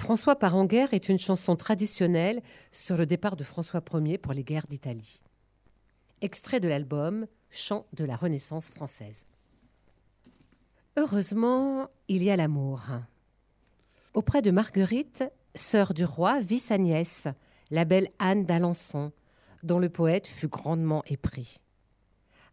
François 0.07 0.37
part 0.37 0.55
en 0.55 0.63
guerre 0.63 0.93
est 0.93 1.09
une 1.09 1.19
chanson 1.19 1.57
traditionnelle 1.57 2.41
sur 2.71 2.95
le 2.95 3.05
départ 3.05 3.35
de 3.35 3.43
François 3.43 3.83
Ier 3.93 4.17
pour 4.17 4.31
les 4.31 4.45
guerres 4.45 4.65
d'Italie. 4.65 5.21
Extrait 6.21 6.61
de 6.61 6.69
l'album 6.69 7.27
Chant 7.49 7.85
de 7.91 8.05
la 8.05 8.15
Renaissance 8.15 8.69
française. 8.69 9.27
Heureusement, 10.95 11.89
il 12.07 12.23
y 12.23 12.29
a 12.29 12.37
l'amour. 12.37 12.83
Auprès 14.13 14.41
de 14.41 14.49
Marguerite, 14.49 15.25
sœur 15.55 15.93
du 15.93 16.05
roi, 16.05 16.39
vit 16.39 16.59
sa 16.59 16.77
nièce, 16.77 17.27
la 17.69 17.83
belle 17.83 18.07
Anne 18.17 18.45
d'Alençon, 18.45 19.11
dont 19.63 19.79
le 19.79 19.89
poète 19.89 20.27
fut 20.27 20.47
grandement 20.47 21.03
épris. 21.07 21.57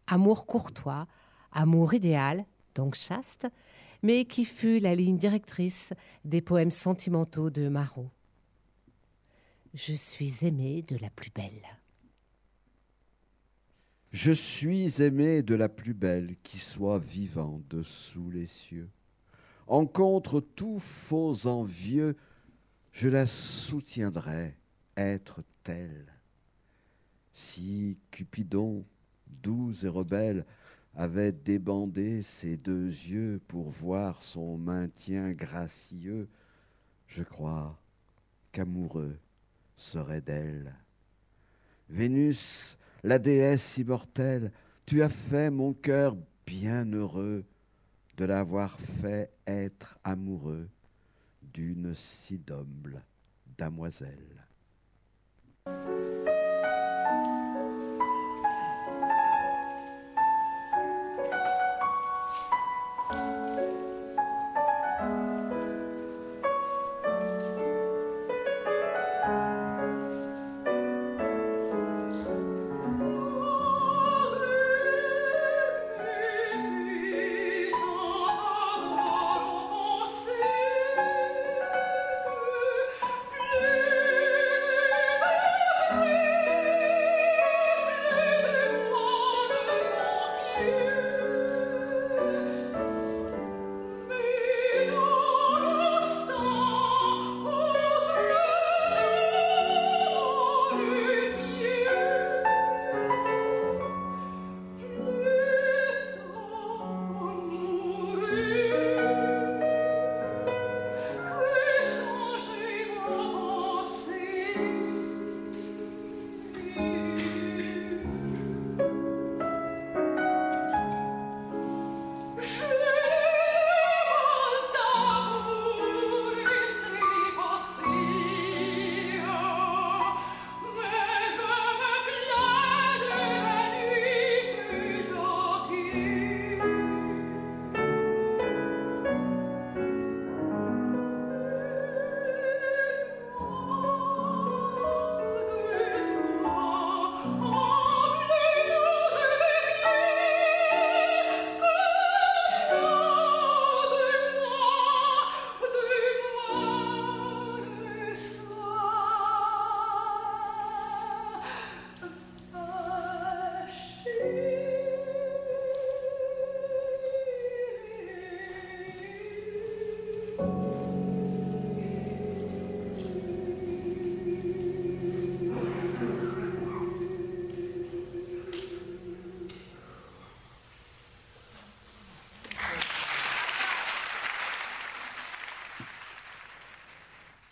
Amour 0.07 0.45
courtois, 0.45 1.07
amour 1.53 1.93
idéal, 1.93 2.43
donc 2.75 2.95
chaste, 2.95 3.47
mais 4.03 4.25
qui 4.25 4.45
fut 4.45 4.79
la 4.79 4.95
ligne 4.95 5.17
directrice 5.17 5.93
des 6.23 6.41
poèmes 6.41 6.71
sentimentaux 6.71 7.49
de 7.49 7.67
Marot. 7.67 8.09
Je 9.73 9.93
suis 9.93 10.45
aimée 10.45 10.83
de 10.83 10.97
la 10.97 11.09
plus 11.09 11.31
belle. 11.31 11.65
Je 14.11 14.31
suis 14.31 15.01
aimé 15.01 15.43
de 15.43 15.55
la 15.55 15.67
plus 15.67 15.93
belle 15.93 16.37
qui 16.41 16.59
soit 16.59 16.99
vivant 16.99 17.61
dessous 17.69 18.29
les 18.29 18.45
cieux. 18.45 18.89
En 19.67 19.85
contre 19.85 20.39
tout 20.39 20.79
faux 20.79 21.47
envieux, 21.47 22.15
je 22.93 23.09
la 23.09 23.25
soutiendrai 23.25 24.55
être 24.95 25.43
telle. 25.63 26.13
Si 27.33 27.97
Cupidon, 28.11 28.85
doux 29.27 29.73
et 29.83 29.89
rebelle, 29.89 30.45
avait 30.95 31.31
débandé 31.31 32.21
ses 32.21 32.57
deux 32.57 32.87
yeux 32.87 33.41
pour 33.47 33.69
voir 33.69 34.21
son 34.21 34.57
maintien 34.57 35.31
gracieux, 35.31 36.29
je 37.07 37.23
crois 37.23 37.77
qu'amoureux 38.51 39.17
serait 39.75 40.21
d'elle. 40.21 40.73
Vénus, 41.89 42.77
la 43.03 43.19
déesse 43.19 43.77
immortelle, 43.77 44.51
tu 44.85 45.03
as 45.03 45.09
fait 45.09 45.49
mon 45.49 45.73
cœur 45.73 46.15
bien 46.45 46.85
heureux 46.85 47.45
de 48.17 48.25
l'avoir 48.25 48.79
fait 48.79 49.31
être 49.45 49.99
amoureux 50.03 50.69
d'une 51.41 51.93
si 51.93 52.41
noble 52.47 53.03
damoiselle. 53.57 54.45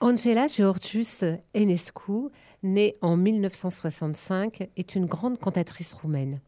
Angela 0.04 0.48
Georgius 0.48 1.24
Enescu, 1.56 2.28
née 2.62 2.98
en 3.00 3.16
1965, 3.16 4.70
est 4.76 4.96
une 4.96 5.06
grande 5.06 5.40
cantatrice 5.40 5.94
roumaine. 5.94 6.42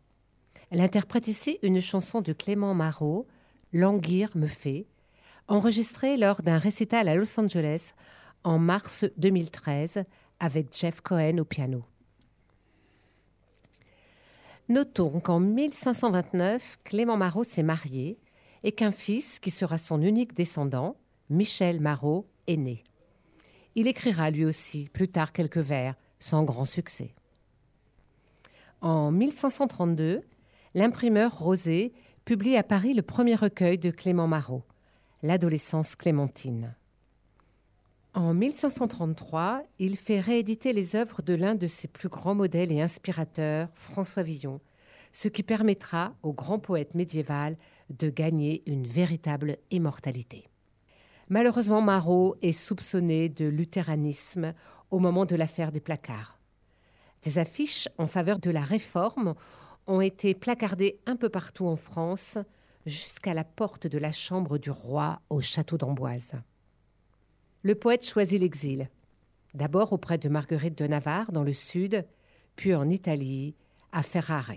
Elle 0.72 0.82
interprète 0.82 1.30
ici 1.30 1.58
une 1.64 1.80
chanson 1.80 2.20
de 2.20 2.34
Clément 2.34 2.74
Marot, 2.74 3.26
Languir 3.72 4.36
me 4.36 4.48
fait, 4.48 4.88
enregistré 5.48 6.18
lors 6.18 6.42
d'un 6.42 6.58
récital 6.58 7.08
à 7.08 7.16
Los 7.16 7.40
Angeles 7.40 7.94
en 8.44 8.60
mars 8.60 9.06
2013 9.16 10.04
avec 10.42 10.76
Jeff 10.78 11.00
Cohen 11.00 11.38
au 11.38 11.46
piano. 11.46 11.82
Notons 14.68 15.22
qu'en 15.22 15.40
1529, 15.40 16.80
Clément 16.84 17.16
Marot 17.16 17.46
s'est 17.46 17.64
marié 17.64 18.20
et 18.64 18.74
qu'un 18.74 18.92
fils, 18.92 19.40
qui 19.40 19.50
sera 19.50 19.78
son 19.78 20.02
unique 20.02 20.34
descendant, 20.34 20.98
Michel 21.30 21.80
Marot, 21.80 22.28
est 22.48 22.58
né. 22.58 22.84
Il 23.76 23.88
écrira 23.88 24.32
lui 24.32 24.46
aussi 24.46 24.90
plus 24.92 25.10
tard 25.10 25.34
quelques 25.34 25.58
vers, 25.58 25.96
sans 26.20 26.44
grand 26.44 26.66
succès. 26.66 27.14
En 28.82 29.12
1532, 29.12 30.22
l'imprimeur 30.74 31.38
Rosé 31.38 31.94
publie 32.24 32.58
à 32.58 32.64
Paris 32.64 32.94
le 32.94 33.02
premier 33.02 33.36
recueil 33.36 33.78
de 33.78 33.92
Clément 33.92 34.28
Marot, 34.28 34.64
L'adolescence 35.24 35.96
clémentine. 35.96 36.76
En 38.14 38.34
1533, 38.34 39.64
il 39.80 39.98
fait 39.98 40.20
rééditer 40.20 40.72
les 40.72 40.96
œuvres 40.96 41.22
de 41.22 41.34
l'un 41.34 41.56
de 41.56 41.68
ses 41.68 41.88
plus 41.88 42.10
grands 42.10 42.36
modèles 42.36 42.72
et 42.72 42.82
inspirateurs, 42.82 43.68
François 43.74 44.24
Villon, 44.24 44.62
ce 45.12 45.28
qui 45.28 45.44
permettra 45.44 46.14
au 46.24 46.32
grand 46.32 46.60
poète 46.60 46.96
médiéval 46.96 47.58
de 47.90 48.10
gagner 48.10 48.64
une 48.68 48.88
véritable 48.88 49.58
immortalité. 49.72 50.48
Malheureusement, 51.30 51.82
Marot 51.82 52.36
est 52.42 52.52
soupçonné 52.52 53.30
de 53.30 53.46
luthéranisme 53.46 54.54
au 54.92 55.00
moment 55.00 55.26
de 55.26 55.36
l'affaire 55.36 55.72
des 55.72 55.80
placards. 55.80 56.40
Des 57.24 57.40
affiches 57.40 57.90
en 57.98 58.06
faveur 58.06 58.38
de 58.38 58.52
la 58.52 58.62
réforme 58.62 59.34
ont 59.88 60.02
été 60.02 60.36
placardées 60.36 61.00
un 61.06 61.16
peu 61.16 61.30
partout 61.30 61.66
en 61.66 61.76
France, 61.76 62.38
jusqu'à 62.86 63.34
la 63.34 63.44
porte 63.44 63.88
de 63.88 63.98
la 63.98 64.12
chambre 64.12 64.58
du 64.60 64.70
roi 64.70 65.20
au 65.30 65.42
château 65.42 65.78
d'Amboise. 65.78 66.34
Le 67.64 67.74
poète 67.74 68.06
choisit 68.06 68.40
l'exil, 68.40 68.90
d'abord 69.56 69.94
auprès 69.94 70.20
de 70.20 70.30
Marguerite 70.30 70.78
de 70.78 70.86
Navarre 70.86 71.32
dans 71.32 71.44
le 71.44 71.54
sud, 71.54 72.06
puis 72.56 72.76
en 72.76 72.90
Italie, 72.90 73.56
à 73.92 74.04
Ferrare. 74.04 74.54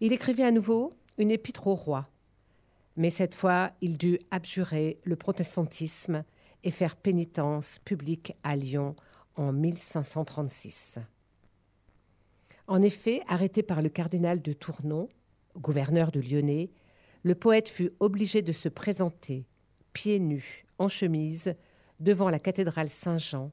Il 0.00 0.12
écrivit 0.12 0.42
à 0.42 0.50
nouveau 0.50 0.90
une 1.18 1.30
épître 1.30 1.66
au 1.66 1.74
roi, 1.74 2.08
mais 2.96 3.10
cette 3.10 3.34
fois 3.34 3.72
il 3.80 3.98
dut 3.98 4.18
abjurer 4.30 5.00
le 5.04 5.16
protestantisme 5.16 6.24
et 6.64 6.70
faire 6.70 6.96
pénitence 6.96 7.78
publique 7.78 8.34
à 8.42 8.56
Lyon 8.56 8.94
en 9.36 9.52
1536. 9.52 10.98
En 12.68 12.80
effet, 12.80 13.20
arrêté 13.26 13.62
par 13.62 13.82
le 13.82 13.88
cardinal 13.88 14.40
de 14.40 14.52
Tournon, 14.52 15.08
gouverneur 15.56 16.12
de 16.12 16.20
Lyonnais, 16.20 16.70
le 17.24 17.34
poète 17.34 17.68
fut 17.68 17.92
obligé 18.00 18.42
de 18.42 18.52
se 18.52 18.68
présenter, 18.68 19.46
pieds 19.92 20.18
nus, 20.18 20.64
en 20.78 20.88
chemise, 20.88 21.54
devant 22.00 22.30
la 22.30 22.38
cathédrale 22.38 22.88
Saint-Jean, 22.88 23.52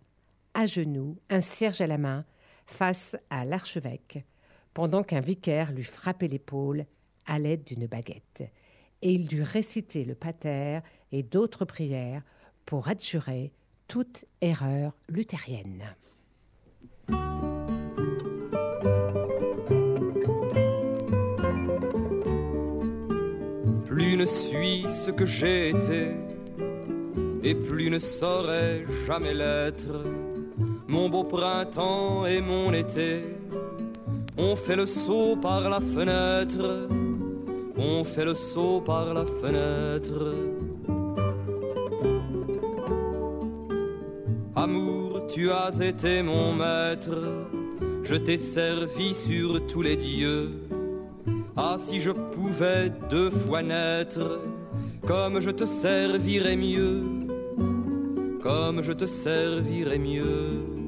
à 0.53 0.65
genoux, 0.65 1.17
un 1.29 1.39
cierge 1.39 1.81
à 1.81 1.87
la 1.87 1.97
main, 1.97 2.25
face 2.65 3.15
à 3.29 3.45
l'archevêque, 3.45 4.25
pendant 4.73 5.03
qu'un 5.03 5.19
vicaire 5.19 5.71
lui 5.71 5.83
frappait 5.83 6.27
l'épaule 6.27 6.85
à 7.25 7.39
l'aide 7.39 7.63
d'une 7.63 7.87
baguette. 7.87 8.43
Et 9.01 9.13
il 9.13 9.27
dut 9.27 9.43
réciter 9.43 10.03
le 10.03 10.15
pater 10.15 10.79
et 11.11 11.23
d'autres 11.23 11.65
prières 11.65 12.21
pour 12.65 12.87
adjurer 12.87 13.51
toute 13.87 14.25
erreur 14.41 14.95
luthérienne. 15.07 15.95
Plus 23.87 24.15
ne 24.15 24.25
suis 24.25 24.83
ce 24.89 25.11
que 25.11 25.25
j'ai 25.25 25.69
été, 25.69 26.11
et 27.41 27.55
plus 27.55 27.89
ne 27.89 27.99
saurais 27.99 28.85
jamais 29.07 29.33
l'être. 29.33 30.05
Mon 30.87 31.09
beau 31.09 31.23
printemps 31.23 32.25
et 32.25 32.41
mon 32.41 32.71
été, 32.73 33.23
on 34.37 34.55
fait 34.55 34.75
le 34.75 34.85
saut 34.85 35.35
par 35.35 35.69
la 35.69 35.79
fenêtre, 35.79 36.87
on 37.79 38.03
fait 38.03 38.25
le 38.25 38.35
saut 38.35 38.81
par 38.81 39.13
la 39.13 39.25
fenêtre. 39.25 40.35
Amour, 44.55 45.27
tu 45.27 45.49
as 45.49 45.71
été 45.81 46.21
mon 46.21 46.53
maître, 46.53 47.17
je 48.03 48.15
t'ai 48.15 48.37
servi 48.37 49.13
sur 49.13 49.65
tous 49.67 49.81
les 49.81 49.95
dieux. 49.95 50.51
Ah, 51.55 51.77
si 51.77 51.99
je 51.99 52.11
pouvais 52.11 52.89
deux 53.09 53.29
fois 53.29 53.61
naître, 53.61 54.41
comme 55.07 55.39
je 55.39 55.49
te 55.49 55.65
servirais 55.65 56.57
mieux, 56.57 57.03
comme 58.41 58.81
je 58.81 58.91
te 58.91 59.05
servirais 59.05 59.99
mieux. 59.99 60.78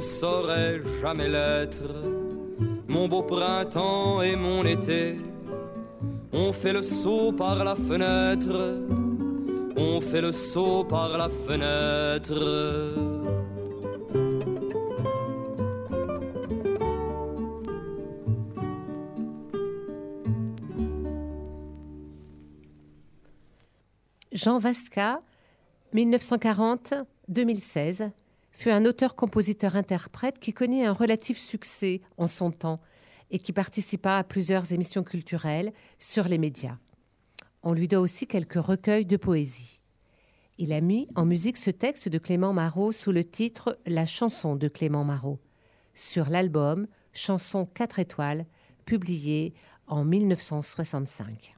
Ne 0.00 0.04
saurais 0.04 0.80
jamais 1.02 1.28
l'être. 1.28 1.84
Mon 2.88 3.06
beau 3.06 3.22
printemps 3.22 4.22
et 4.22 4.34
mon 4.34 4.64
été, 4.64 5.18
on 6.32 6.52
fait 6.52 6.72
le 6.72 6.82
saut 6.82 7.32
par 7.32 7.62
la 7.62 7.76
fenêtre, 7.76 8.80
on 9.76 10.00
fait 10.00 10.22
le 10.22 10.32
saut 10.32 10.84
par 10.84 11.18
la 11.18 11.28
fenêtre. 11.28 12.40
Jean 24.32 24.58
Vasca, 24.58 25.20
1940-2016, 25.92 28.12
fut 28.50 28.70
un 28.70 28.84
auteur-compositeur-interprète 28.84 30.38
qui 30.38 30.52
connaît 30.52 30.84
un 30.84 30.92
relatif 30.92 31.38
succès 31.38 32.00
en 32.16 32.26
son 32.26 32.50
temps 32.50 32.80
et 33.30 33.38
qui 33.38 33.52
participa 33.52 34.16
à 34.16 34.24
plusieurs 34.24 34.72
émissions 34.72 35.04
culturelles 35.04 35.72
sur 35.98 36.24
les 36.24 36.38
médias. 36.38 36.78
On 37.62 37.72
lui 37.72 37.88
doit 37.88 38.00
aussi 38.00 38.26
quelques 38.26 38.54
recueils 38.54 39.06
de 39.06 39.16
poésie. 39.16 39.82
Il 40.58 40.72
a 40.72 40.80
mis 40.80 41.08
en 41.14 41.24
musique 41.24 41.56
ce 41.56 41.70
texte 41.70 42.08
de 42.08 42.18
Clément 42.18 42.52
Marot 42.52 42.92
sous 42.92 43.12
le 43.12 43.24
titre 43.24 43.78
La 43.86 44.04
chanson 44.04 44.56
de 44.56 44.68
Clément 44.68 45.04
Marot 45.04 45.38
sur 45.94 46.28
l'album 46.28 46.86
Chanson 47.12 47.66
4 47.66 47.98
étoiles 47.98 48.46
publié 48.84 49.54
en 49.86 50.04
1965. 50.04 51.54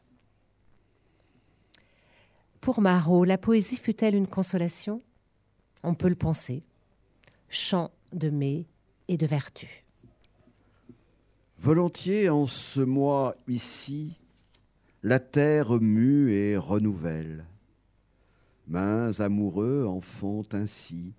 Pour 2.60 2.80
Marot, 2.80 3.24
la 3.24 3.38
poésie 3.38 3.76
fut-elle 3.76 4.14
une 4.14 4.28
consolation? 4.28 5.02
On 5.82 5.94
peut 5.94 6.08
le 6.08 6.14
penser. 6.14 6.60
Chant 7.54 7.90
de 8.14 8.30
mai 8.30 8.64
et 9.08 9.18
de 9.18 9.26
vertu. 9.26 9.84
Volontiers 11.58 12.30
en 12.30 12.46
ce 12.46 12.80
mois 12.80 13.36
ici, 13.46 14.18
la 15.02 15.20
terre 15.20 15.78
mue 15.78 16.32
et 16.32 16.56
renouvelle. 16.56 17.44
Mains 18.68 19.20
amoureux 19.20 19.84
en 19.84 20.00
font 20.00 20.46
ainsi, 20.52 21.12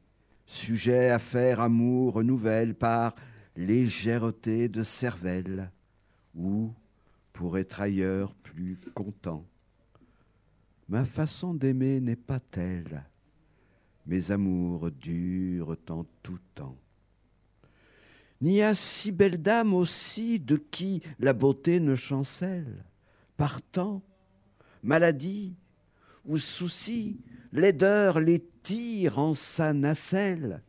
sujets 0.48 1.12
à 1.12 1.20
faire 1.20 1.60
amour 1.60 2.14
renouvelle 2.14 2.74
par 2.74 3.14
légèreté 3.56 4.70
de 4.70 4.82
cervelle, 4.82 5.72
ou 6.34 6.72
pour 7.32 7.60
être 7.60 7.80
ailleurs 7.80 8.34
plus 8.34 8.80
content. 8.96 9.46
Ma 10.90 11.06
façon 11.06 11.54
d'aimer 11.54 12.00
n'est 12.00 12.16
pas 12.16 12.40
telle, 12.40 13.06
mes 14.06 14.32
amours 14.32 14.92
durent 14.92 15.78
en 15.90 16.06
tout 16.22 16.40
temps. 16.56 16.78
N'y 18.42 18.62
a 18.62 18.76
si 18.76 19.12
belle 19.12 19.42
dame 19.42 19.74
aussi 19.74 20.40
de 20.40 20.58
qui 20.58 21.02
la 21.20 21.34
beauté 21.34 21.80
ne 21.80 21.96
chancelle. 21.96 22.84
Partant, 23.38 24.04
maladie 24.82 25.56
ou 26.26 26.38
souci, 26.38 27.22
laideur 27.54 28.20
les 28.20 28.46
tire 28.62 29.18
en 29.18 29.34
sa 29.34 29.74
nacelle. 29.74 30.62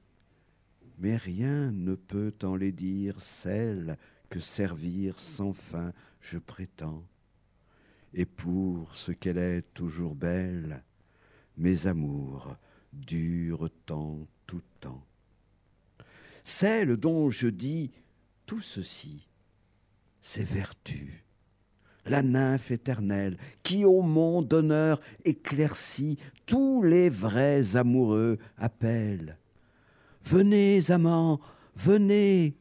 Mais 0.99 1.17
rien 1.17 1.73
ne 1.73 1.97
peut 1.97 2.35
en 2.45 2.55
les 2.55 2.73
dire 2.73 3.21
celle 3.21 3.99
que 4.31 4.39
servir 4.39 5.19
sans 5.19 5.53
fin 5.53 5.93
je 6.21 6.39
prétends. 6.39 7.05
Et 8.15 8.25
pour 8.25 8.95
ce 8.95 9.11
qu'elle 9.11 9.39
est 9.39 9.75
toujours 9.75 10.15
belle, 10.15 10.85
mes 11.57 11.89
amours 11.89 12.57
durent 12.95 13.71
tant 13.87 14.27
tout 14.47 14.63
temps. 14.81 15.05
Celle 16.45 16.97
dont 16.97 17.31
je 17.31 17.49
dis 17.49 17.91
tout 18.47 18.61
ceci, 18.61 19.27
c'est 20.21 20.45
vertu, 20.45 21.25
la 22.07 22.23
nymphe 22.23 22.71
éternelle 22.71 23.39
qui 23.63 23.85
au 23.85 24.03
monde 24.03 24.49
d'honneur 24.49 25.01
éclaircit 25.25 26.19
tous 26.47 26.83
les 26.83 27.09
vrais 27.09 27.77
amoureux 27.77 28.39
appelle. 28.59 29.39
Venez, 30.23 30.91
amants, 30.91 31.41
venez, 31.77 32.57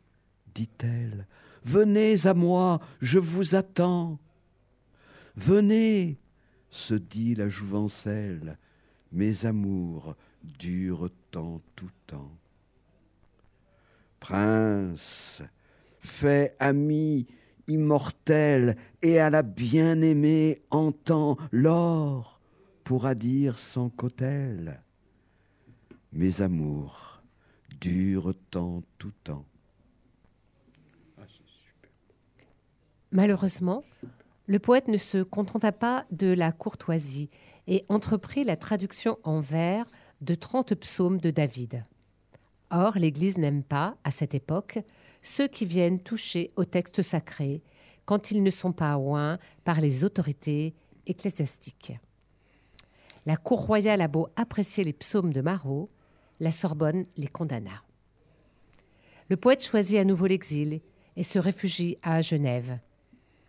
dit-elle, 0.53 1.27
venez 1.63 2.25
à 2.25 2.33
moi, 2.33 2.79
je 3.01 3.19
vous 3.19 3.55
attends. 3.55 4.19
Venez, 5.35 6.19
se 6.69 6.93
dit 6.93 7.35
la 7.35 7.49
jouvencelle, 7.49 8.57
mes 9.13 9.45
amours 9.45 10.15
durent 10.43 11.09
tant 11.31 11.61
tout 11.75 11.91
temps. 12.07 12.31
Prince, 14.19 15.43
fais 15.99 16.55
ami 16.59 17.27
immortel 17.67 18.75
et 19.01 19.19
à 19.19 19.29
la 19.29 19.43
bien-aimée 19.43 20.61
entend 20.71 21.37
l'or 21.51 22.41
pourra 22.83 23.15
dire 23.15 23.57
sans 23.57 23.89
qu'autel. 23.89 24.81
Mes 26.11 26.41
amours 26.41 27.21
durent 27.79 28.33
tant 28.51 28.83
tout 28.97 29.13
temps. 29.23 29.45
Malheureusement, 33.11 33.83
le 34.47 34.57
poète 34.57 34.87
ne 34.87 34.97
se 34.97 35.21
contenta 35.21 35.71
pas 35.71 36.05
de 36.11 36.33
la 36.33 36.51
courtoisie 36.51 37.29
et 37.67 37.85
entreprit 37.89 38.43
la 38.43 38.57
traduction 38.57 39.17
en 39.23 39.39
vers 39.39 39.89
de 40.21 40.35
30 40.35 40.75
psaumes 40.75 41.19
de 41.19 41.31
David. 41.31 41.83
Or, 42.71 42.97
l'Église 42.97 43.37
n'aime 43.37 43.63
pas, 43.63 43.97
à 44.03 44.11
cette 44.11 44.33
époque, 44.33 44.79
ceux 45.21 45.47
qui 45.47 45.65
viennent 45.65 45.99
toucher 45.99 46.51
au 46.55 46.65
texte 46.65 47.01
sacré 47.01 47.61
quand 48.05 48.31
ils 48.31 48.43
ne 48.43 48.49
sont 48.49 48.73
pas 48.73 48.97
oints 48.97 49.37
par 49.63 49.79
les 49.79 50.03
autorités 50.03 50.73
ecclésiastiques. 51.05 51.93
La 53.25 53.37
cour 53.37 53.65
royale 53.65 54.01
a 54.01 54.07
beau 54.07 54.27
apprécier 54.35 54.83
les 54.83 54.91
psaumes 54.93 55.31
de 55.31 55.41
Marot, 55.41 55.89
la 56.39 56.51
Sorbonne 56.51 57.05
les 57.15 57.27
condamna. 57.27 57.83
Le 59.29 59.37
poète 59.37 59.63
choisit 59.63 59.97
à 59.97 60.03
nouveau 60.03 60.25
l'exil 60.25 60.81
et 61.15 61.23
se 61.23 61.39
réfugie 61.39 61.97
à 62.01 62.21
Genève. 62.21 62.79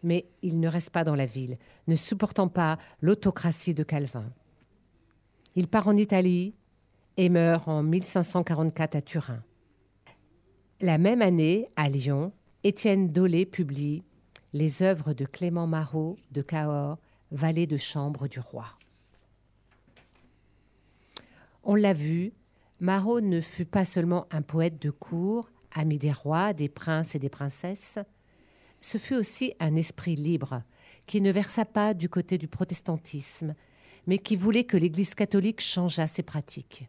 Mais 0.05 0.27
il 0.43 0.61
ne 0.61 0.69
reste 0.69 0.91
pas 0.91 1.03
dans 1.03 1.17
la 1.17 1.27
ville, 1.27 1.59
ne 1.89 1.95
supportant 1.97 2.49
pas 2.49 2.79
l'autocratie 3.01 3.75
de 3.75 3.83
Calvin. 3.83 4.31
Il 5.57 5.67
part 5.67 5.89
en 5.89 5.97
Italie 5.97 6.55
et 7.17 7.29
meurt 7.29 7.67
en 7.67 7.83
1544 7.83 8.97
à 8.97 9.03
Turin. 9.03 9.43
La 10.81 10.99
même 10.99 11.23
année, 11.23 11.69
à 11.77 11.89
Lyon, 11.89 12.33
Étienne 12.65 13.11
Dolé 13.13 13.47
publie 13.47 14.03
les 14.53 14.83
œuvres 14.83 15.15
de 15.15 15.25
Clément 15.25 15.67
Marot 15.67 16.17
de 16.33 16.43
Cahors, 16.43 16.99
valet 17.31 17.67
de 17.67 17.77
chambre 17.77 18.29
du 18.29 18.41
roi. 18.41 18.67
On 21.63 21.77
l'a 21.77 21.95
vu, 21.95 22.33
Marot 22.79 23.21
ne 23.21 23.41
fut 23.41 23.65
pas 23.65 23.87
seulement 23.87 24.27
un 24.31 24.43
poète 24.43 24.83
de 24.83 24.91
cour, 24.91 25.51
ami 25.73 25.99
des 25.99 26.13
rois, 26.13 26.53
des 26.53 26.69
princes 26.69 27.15
et 27.15 27.19
des 27.19 27.31
princesses, 27.31 27.99
ce 28.85 28.99
fut 28.99 29.15
aussi 29.15 29.55
un 29.61 29.77
esprit 29.77 30.15
libre, 30.15 30.63
qui 31.07 31.23
ne 31.23 31.33
versa 31.33 31.65
pas 31.65 31.95
du 31.95 32.11
côté 32.11 32.37
du 32.37 32.49
protestantisme, 32.49 33.55
mais 34.07 34.19
qui 34.19 34.37
voulait 34.37 34.65
que 34.65 34.77
l'Église 34.77 35.15
catholique 35.15 35.63
changeât 35.63 36.07
ses 36.07 36.23
pratiques. 36.23 36.87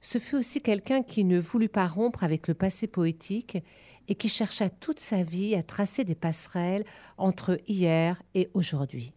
Ce 0.00 0.18
fut 0.18 0.36
aussi 0.36 0.60
quelqu'un 0.60 1.02
qui 1.02 1.24
ne 1.24 1.40
voulut 1.40 1.68
pas 1.68 1.88
rompre 1.88 2.22
avec 2.22 2.46
le 2.46 2.54
passé 2.54 2.86
poétique 2.86 3.58
et 4.06 4.14
qui 4.14 4.28
chercha 4.28 4.70
toute 4.70 5.00
sa 5.00 5.24
vie 5.24 5.56
à 5.56 5.64
tracer 5.64 6.04
des 6.04 6.14
passerelles 6.14 6.84
entre 7.18 7.58
hier 7.66 8.22
et 8.36 8.48
aujourd'hui. 8.54 9.12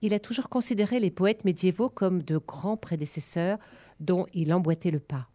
Il 0.00 0.12
a 0.12 0.18
toujours 0.18 0.48
considéré 0.48 0.98
les 0.98 1.12
poètes 1.12 1.44
médiévaux 1.44 1.88
comme 1.88 2.20
de 2.22 2.38
grands 2.38 2.76
prédécesseurs 2.76 3.58
dont 4.00 4.26
il 4.34 4.52
emboîtait 4.52 4.90
le 4.90 4.98
pas. 4.98 5.28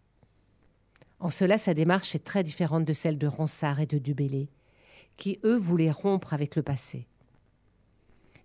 En 1.19 1.29
cela, 1.29 1.57
sa 1.57 1.73
démarche 1.73 2.13
est 2.15 2.23
très 2.23 2.43
différente 2.43 2.85
de 2.85 2.93
celle 2.93 3.17
de 3.17 3.27
Ronsard 3.27 3.79
et 3.79 3.87
de 3.87 3.97
Dubélé, 3.97 4.49
qui, 5.17 5.39
eux, 5.43 5.57
voulaient 5.57 5.91
rompre 5.91 6.33
avec 6.33 6.55
le 6.55 6.61
passé. 6.61 7.07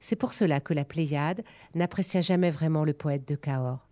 C'est 0.01 0.17
pour 0.17 0.33
cela 0.33 0.61
que 0.61 0.75
la 0.75 0.85
Pléiade 0.85 1.45
n'apprécia 1.75 2.21
jamais 2.21 2.51
vraiment 2.51 2.85
le 2.85 2.93
poète 2.93 3.29
de 3.29 3.37
Cahors. 3.37 3.87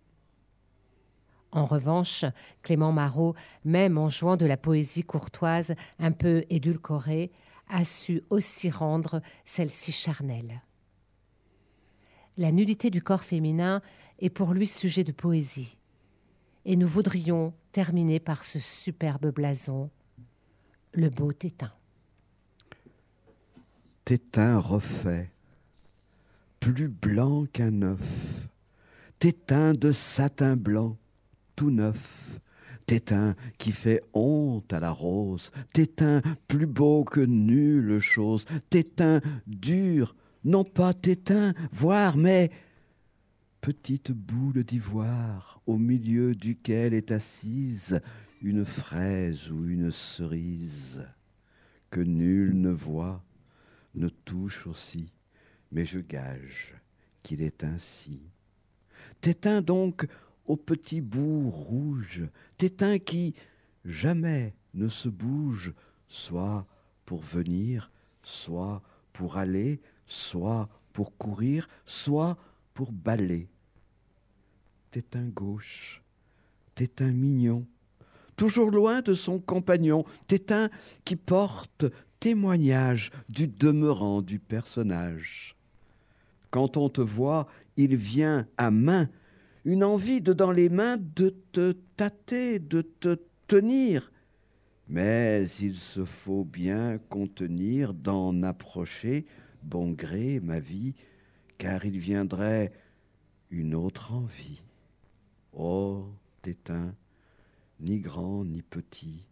En 1.51 1.65
revanche, 1.65 2.25
Clément 2.63 2.91
Marot, 2.91 3.35
même 3.65 3.97
en 3.97 4.09
jouant 4.09 4.37
de 4.37 4.45
la 4.45 4.57
poésie 4.57 5.03
courtoise 5.03 5.75
un 5.99 6.11
peu 6.11 6.43
édulcorée, 6.49 7.31
a 7.69 7.85
su 7.85 8.23
aussi 8.29 8.69
rendre 8.69 9.21
celle-ci 9.45 9.91
charnelle. 9.91 10.61
La 12.37 12.51
nudité 12.51 12.89
du 12.89 13.01
corps 13.01 13.23
féminin 13.23 13.81
est 14.19 14.29
pour 14.29 14.53
lui 14.53 14.67
sujet 14.67 15.03
de 15.03 15.11
poésie. 15.11 15.77
Et 16.65 16.75
nous 16.75 16.87
voudrions 16.87 17.53
terminer 17.71 18.19
par 18.19 18.43
ce 18.43 18.59
superbe 18.59 19.33
blason, 19.33 19.89
le 20.93 21.09
beau 21.09 21.31
Tétin. 21.31 21.71
Tétin 24.05 24.59
refait, 24.59 25.31
plus 26.59 26.87
blanc 26.87 27.45
qu'un 27.45 27.81
œuf, 27.81 28.47
Tétin 29.19 29.73
de 29.73 29.91
satin 29.91 30.55
blanc, 30.55 30.97
tout 31.55 31.71
neuf, 31.71 32.39
Tétin 32.85 33.35
qui 33.57 33.71
fait 33.71 34.01
honte 34.13 34.73
à 34.73 34.79
la 34.79 34.91
rose, 34.91 35.51
Tétin 35.73 36.21
plus 36.47 36.65
beau 36.65 37.03
que 37.03 37.21
nulle 37.21 37.99
chose, 37.99 38.45
Tétin 38.69 39.21
dur, 39.47 40.15
non 40.43 40.63
pas 40.63 40.93
Tétin, 40.93 41.53
voire, 41.71 42.17
mais 42.17 42.51
petite 43.61 44.11
boule 44.11 44.63
d'ivoire 44.63 45.61
au 45.67 45.77
milieu 45.77 46.33
duquel 46.33 46.95
est 46.95 47.11
assise 47.11 48.01
une 48.41 48.65
fraise 48.65 49.51
ou 49.51 49.67
une 49.67 49.91
cerise 49.91 51.05
que 51.91 52.01
nul 52.01 52.59
ne 52.59 52.71
voit, 52.71 53.23
ne 53.93 54.09
touche 54.09 54.65
aussi, 54.65 55.13
mais 55.71 55.85
je 55.85 55.99
gage 55.99 56.73
qu'il 57.21 57.43
est 57.43 57.63
ainsi. 57.63 58.19
Tétin 59.21 59.61
donc 59.61 60.07
au 60.45 60.57
petit 60.57 60.99
bout 60.99 61.51
rouge, 61.51 62.23
tétin 62.57 62.97
qui 62.97 63.35
jamais 63.85 64.55
ne 64.73 64.87
se 64.87 65.07
bouge, 65.07 65.73
soit 66.07 66.65
pour 67.05 67.21
venir, 67.21 67.91
soit 68.23 68.81
pour 69.13 69.37
aller, 69.37 69.81
soit 70.07 70.67
pour 70.93 71.15
courir, 71.15 71.67
soit 71.85 72.39
pour 72.73 72.91
balayer. 74.91 75.01
Tétin 75.01 75.29
gauche, 75.33 76.01
tétin 76.75 77.11
mignon, 77.13 77.65
toujours 78.35 78.71
loin 78.71 79.01
de 79.01 79.13
son 79.13 79.39
compagnon, 79.39 80.03
tétin 80.27 80.69
qui 81.05 81.15
porte 81.15 81.85
témoignage 82.19 83.11
du 83.29 83.47
demeurant 83.47 84.21
du 84.21 84.39
personnage. 84.39 85.55
Quand 86.49 86.77
on 86.77 86.89
te 86.89 87.01
voit, 87.01 87.47
il 87.77 87.95
vient 87.95 88.47
à 88.57 88.71
main 88.71 89.09
une 89.63 89.83
envie 89.83 90.21
de 90.21 90.33
dans 90.33 90.51
les 90.51 90.69
mains 90.69 90.97
de 90.97 91.33
te 91.51 91.73
tâter, 91.95 92.59
de 92.59 92.81
te 92.81 93.17
tenir. 93.47 94.11
Mais 94.87 95.45
il 95.61 95.77
se 95.77 96.03
faut 96.03 96.43
bien 96.43 96.97
contenir 97.09 97.93
d'en 97.93 98.43
approcher 98.43 99.25
bon 99.63 99.91
gré 99.91 100.39
ma 100.41 100.59
vie, 100.59 100.95
car 101.57 101.85
il 101.85 101.97
viendrait 101.97 102.73
une 103.51 103.75
autre 103.75 104.13
envie. 104.13 104.61
Oh, 105.53 106.05
tétin, 106.41 106.95
ni 107.79 107.99
grand 107.99 108.45
ni 108.45 108.61
petit, 108.61 109.25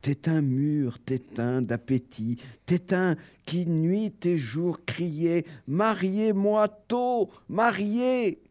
tétin 0.00 0.42
mûr, 0.42 0.98
tétin 0.98 1.62
d'appétit, 1.62 2.36
tétin 2.66 3.14
qui 3.46 3.66
nuit 3.66 4.26
et 4.26 4.38
jour 4.38 4.84
criait 4.84 5.46
Mariez-moi 5.68 6.66
tôt, 6.68 7.30
mariez! 7.48 8.42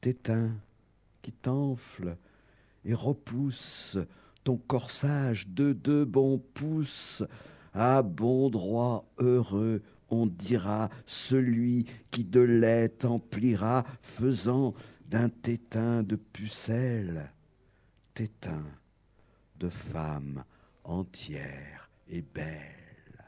Tétin 0.00 0.52
qui 1.22 1.32
t'enfle 1.32 2.16
et 2.84 2.94
repousse 2.94 3.98
ton 4.44 4.56
corsage 4.56 5.48
de 5.48 5.72
deux 5.72 6.04
bons 6.04 6.38
pouces, 6.54 7.24
à 7.74 8.02
bon 8.02 8.48
droit 8.48 9.04
heureux, 9.18 9.82
on 10.10 10.26
dira 10.26 10.88
celui 11.04 11.84
qui 12.10 12.24
de 12.24 12.40
lait 12.40 13.04
emplira, 13.04 13.84
faisant 14.00 14.74
d'un 15.08 15.30
tétin 15.30 16.02
de 16.02 16.16
pucelle, 16.16 17.32
tétin 18.12 18.64
de 19.58 19.70
femme 19.70 20.44
entière 20.84 21.90
et 22.08 22.22
belle. 22.22 23.24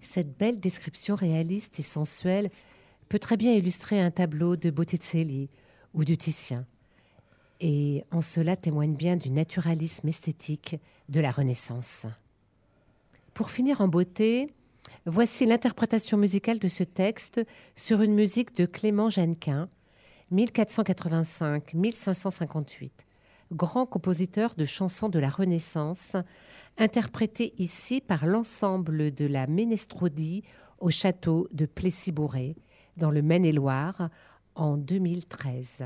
Cette 0.00 0.36
belle 0.38 0.60
description 0.60 1.14
réaliste 1.16 1.78
et 1.80 1.82
sensuelle 1.82 2.50
peut 3.08 3.18
très 3.18 3.36
bien 3.36 3.52
illustrer 3.52 4.00
un 4.00 4.10
tableau 4.10 4.56
de 4.56 4.70
Botticelli 4.70 5.48
ou 5.94 6.04
du 6.04 6.16
Titien. 6.16 6.64
Et 7.60 8.04
en 8.10 8.20
cela 8.20 8.56
témoigne 8.56 8.94
bien 8.94 9.16
du 9.16 9.30
naturalisme 9.30 10.08
esthétique 10.08 10.76
de 11.08 11.20
la 11.20 11.30
Renaissance. 11.30 12.06
Pour 13.34 13.50
finir 13.50 13.80
en 13.80 13.88
beauté, 13.88 14.52
voici 15.06 15.46
l'interprétation 15.46 16.18
musicale 16.18 16.58
de 16.58 16.68
ce 16.68 16.82
texte 16.82 17.40
sur 17.76 18.02
une 18.02 18.14
musique 18.14 18.54
de 18.56 18.66
Clément 18.66 19.08
Jeannequin, 19.08 19.68
1485-1558, 20.32 22.90
grand 23.52 23.86
compositeur 23.86 24.56
de 24.56 24.64
chansons 24.64 25.08
de 25.08 25.20
la 25.20 25.28
Renaissance, 25.28 26.16
interprété 26.76 27.54
ici 27.58 28.00
par 28.00 28.26
l'ensemble 28.26 29.14
de 29.14 29.26
la 29.26 29.46
Ménestrodie 29.46 30.42
au 30.80 30.90
château 30.90 31.46
de 31.52 31.66
Plessis-Bourré, 31.66 32.56
dans 32.96 33.12
le 33.12 33.22
Maine-et-Loire, 33.22 34.10
en 34.56 34.76
2013. 34.76 35.84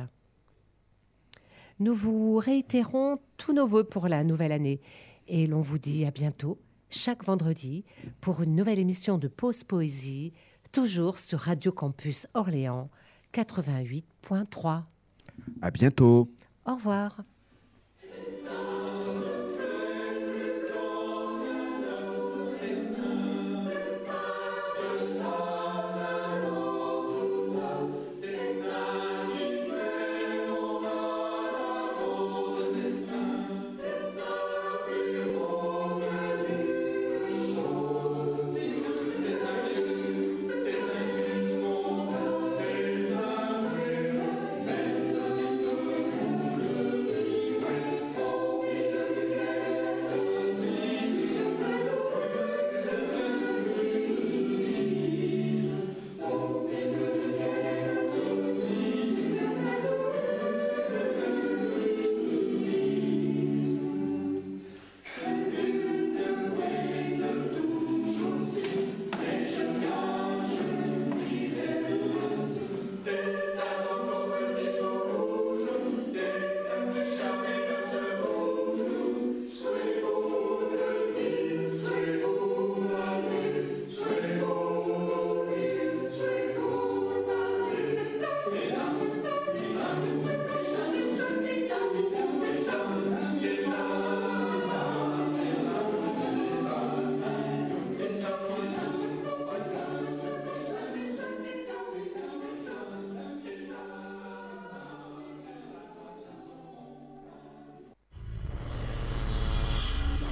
Nous 1.78 1.94
vous 1.94 2.38
réitérons 2.38 3.18
tous 3.36 3.52
nos 3.52 3.66
voeux 3.66 3.84
pour 3.84 4.08
la 4.08 4.24
nouvelle 4.24 4.52
année 4.52 4.80
et 5.28 5.46
l'on 5.46 5.60
vous 5.60 5.78
dit 5.78 6.06
à 6.06 6.10
bientôt, 6.10 6.58
chaque 6.90 7.24
vendredi, 7.24 7.84
pour 8.20 8.42
une 8.42 8.54
nouvelle 8.54 8.78
émission 8.78 9.16
de 9.16 9.28
Pause 9.28 9.64
Poésie, 9.64 10.32
toujours 10.72 11.18
sur 11.18 11.38
Radio 11.38 11.72
Campus 11.72 12.26
Orléans 12.34 12.90
88.3. 13.32 14.82
À 15.62 15.70
bientôt. 15.70 16.28
Au 16.66 16.74
revoir. 16.74 17.22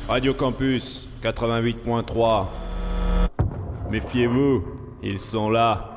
Radio 0.08 0.32
Campus 0.32 1.06
88.3. 1.22 2.46
Méfiez-vous, 3.90 4.64
ils 5.02 5.20
sont 5.20 5.50
là. 5.50 5.87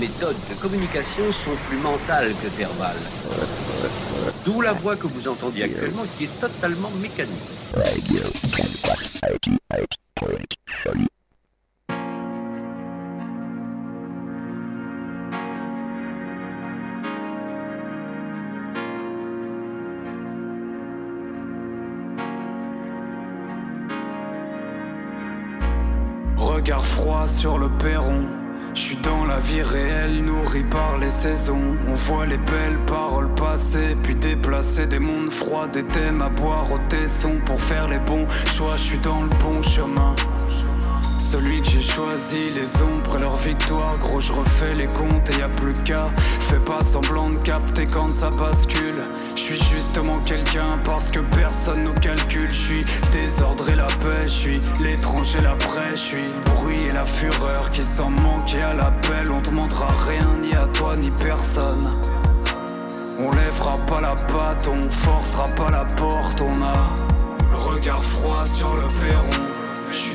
Méthodes 0.00 0.36
de 0.48 0.54
communication 0.54 1.24
sont 1.44 1.56
plus 1.68 1.76
mentales 1.76 2.32
que 2.42 2.48
verbales. 2.56 2.96
D'où 4.46 4.62
la 4.62 4.72
voix 4.72 4.96
que 4.96 5.06
vous 5.06 5.28
entendiez 5.28 5.64
actuellement 5.64 6.04
qui 6.16 6.24
est 6.24 6.40
totalement 6.40 6.90
mécanique. 7.02 7.36
Regard 26.38 26.86
froid 26.86 27.26
sur 27.28 27.58
le 27.58 27.68
perron. 27.68 28.39
Je 28.72 28.80
suis 28.80 28.96
dans 28.96 29.24
la 29.24 29.40
vie 29.40 29.62
réelle, 29.62 30.24
nourri 30.24 30.62
par 30.62 30.96
les 30.98 31.10
saisons. 31.10 31.76
On 31.88 31.94
voit 31.94 32.26
les 32.26 32.38
belles 32.38 32.78
paroles 32.86 33.34
passer, 33.34 33.96
puis 34.02 34.14
déplacer 34.14 34.86
des 34.86 35.00
mondes 35.00 35.30
froids, 35.30 35.66
des 35.66 35.84
thèmes 35.84 36.22
à 36.22 36.28
boire 36.28 36.70
au 36.70 36.78
tesson 36.88 37.40
pour 37.44 37.60
faire 37.60 37.88
les 37.88 37.98
bons 37.98 38.28
choix. 38.28 38.76
Je 38.76 38.82
suis 38.82 38.98
dans 38.98 39.22
le 39.22 39.28
bon 39.42 39.60
chemin. 39.62 40.14
Celui 41.30 41.62
que 41.62 41.68
j'ai 41.68 41.80
choisi, 41.80 42.50
les 42.50 42.82
ombres 42.82 43.16
et 43.16 43.20
leur 43.20 43.36
victoire. 43.36 43.96
Gros, 43.98 44.18
je 44.18 44.32
refais 44.32 44.74
les 44.74 44.88
comptes 44.88 45.30
et 45.30 45.38
y 45.38 45.42
a 45.42 45.48
plus 45.48 45.74
qu'à. 45.84 46.10
Fais 46.48 46.58
pas 46.58 46.82
semblant 46.82 47.30
de 47.30 47.38
capter 47.38 47.86
quand 47.86 48.10
ça 48.10 48.30
bascule. 48.30 48.96
Je 49.36 49.40
suis 49.40 49.62
justement 49.70 50.18
quelqu'un 50.18 50.80
parce 50.82 51.08
que 51.08 51.20
personne 51.20 51.84
nous 51.84 51.92
calcule. 51.92 52.52
Je 52.52 52.58
suis 52.58 52.86
désordre 53.12 53.70
et 53.70 53.76
la 53.76 53.86
paix, 53.86 54.24
je 54.24 54.28
suis 54.28 54.62
l'étranger, 54.80 55.40
la 55.40 55.54
presse. 55.54 55.94
Je 55.94 56.04
suis 56.04 56.24
le 56.24 56.40
bruit 56.50 56.86
et 56.86 56.92
la 56.92 57.04
fureur 57.04 57.70
qui 57.70 57.84
s'en 57.84 58.10
manquer 58.10 58.62
à 58.62 58.74
l'appel. 58.74 59.30
On 59.30 59.40
demandera 59.40 59.86
rien 60.08 60.36
ni 60.42 60.52
à 60.52 60.66
toi 60.66 60.96
ni 60.96 61.12
personne. 61.12 61.96
On 63.20 63.30
lèvera 63.30 63.76
pas 63.86 64.00
la 64.00 64.16
patte, 64.16 64.66
on 64.66 64.90
forcera 64.90 65.44
pas 65.50 65.70
la 65.70 65.84
porte. 65.84 66.40
On 66.40 66.60
a 66.60 67.48
le 67.52 67.56
regard 67.56 68.02
froid 68.02 68.44
sur 68.46 68.74
le 68.74 68.88
perron. 69.00 69.46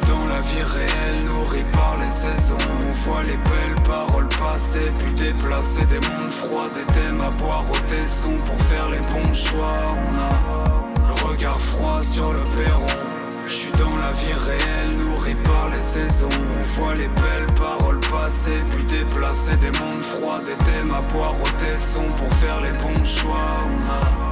Dans 0.08 0.25
vie 0.46 0.64
réelle, 0.64 1.24
nourri 1.26 1.64
par 1.72 1.98
les 2.00 2.10
saisons. 2.10 2.58
On 2.88 2.92
voit 3.04 3.24
les 3.24 3.38
belles 3.38 3.82
paroles 3.88 4.28
passer, 4.30 4.92
puis 5.00 5.14
déplacer 5.14 5.86
des 5.86 6.00
mondes 6.08 6.32
froids, 6.32 6.70
des 6.76 6.94
thèmes 6.94 7.22
à 7.22 7.30
boire 7.32 7.66
au 7.70 7.78
tesson 7.88 8.36
pour 8.46 8.60
faire 8.68 8.90
les 8.90 9.00
bons 9.00 9.34
choix. 9.34 9.78
On 9.92 10.14
a 10.28 11.08
le 11.08 11.14
regard 11.28 11.60
froid 11.60 12.02
sur 12.02 12.32
le 12.34 12.44
perron. 12.58 12.86
Je 13.48 13.54
suis 13.54 13.72
dans 13.74 13.96
la 13.96 14.12
vie 14.12 14.34
réelle, 14.34 14.98
nourri 14.98 15.36
par 15.36 15.70
les 15.70 15.82
saisons. 15.82 16.30
On 16.60 16.64
voit 16.80 16.96
les 16.96 17.08
belles 17.08 17.54
paroles 17.58 18.00
passer, 18.00 18.64
puis 18.72 18.84
déplacer 18.86 19.56
des 19.58 19.72
mondes 19.80 19.98
froids, 19.98 20.40
des 20.40 20.64
thèmes 20.64 20.92
à 20.92 21.02
boire 21.14 21.36
au 21.44 21.50
tesson 21.60 22.06
pour 22.18 22.32
faire 22.38 22.62
les 22.62 22.72
bons 22.72 23.04
choix. 23.04 23.58
On 23.66 24.22
a 24.22 24.25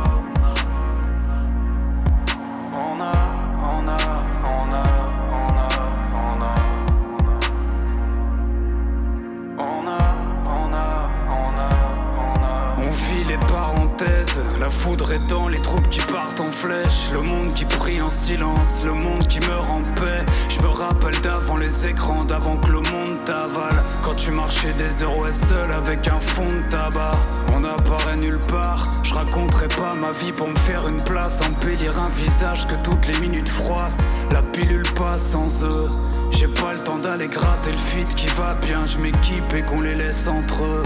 Le 17.13 17.21
monde 17.21 17.53
qui 17.53 17.65
prie 17.65 18.01
en 18.01 18.09
silence, 18.09 18.83
le 18.83 18.93
monde 18.93 19.27
qui 19.27 19.39
meurt 19.39 19.69
en 19.69 19.83
paix. 19.83 20.25
Je 20.49 20.59
me 20.61 20.67
rappelle 20.67 21.19
d'avant 21.21 21.55
les 21.55 21.85
écrans, 21.85 22.23
d'avant 22.25 22.57
que 22.57 22.71
le 22.71 22.81
monde 22.81 23.23
t'avale. 23.23 23.83
Quand 24.01 24.15
tu 24.15 24.31
marchais 24.31 24.73
des 24.73 25.05
ouest 25.05 25.47
seul 25.47 25.71
avec 25.71 26.07
un 26.07 26.19
fond 26.19 26.47
de 26.47 26.67
tabac. 26.69 27.17
On 27.55 27.63
apparaît 27.63 28.17
nulle 28.17 28.39
part, 28.39 28.91
je 29.03 29.13
raconterai 29.13 29.67
pas 29.67 29.93
ma 29.93 30.11
vie 30.11 30.31
pour 30.31 30.47
me 30.47 30.55
faire 30.55 30.87
une 30.87 31.01
place. 31.03 31.39
Embellir 31.41 31.99
un 31.99 32.09
visage 32.09 32.65
que 32.67 32.75
toutes 32.83 33.05
les 33.07 33.19
minutes 33.19 33.49
froissent. 33.49 33.97
La 34.31 34.41
pilule 34.41 34.91
passe 34.95 35.23
sans 35.23 35.63
eux. 35.63 35.89
J'ai 36.31 36.47
pas 36.47 36.73
le 36.73 36.79
temps 36.79 36.97
d'aller 36.97 37.27
gratter 37.27 37.71
le 37.71 37.77
feed 37.77 38.07
qui 38.15 38.27
va 38.27 38.55
bien, 38.55 38.87
je 38.87 38.97
m'équipe 38.97 39.53
et 39.55 39.61
qu'on 39.61 39.81
les 39.81 39.93
laisse 39.95 40.27
entre 40.27 40.63
eux. 40.63 40.83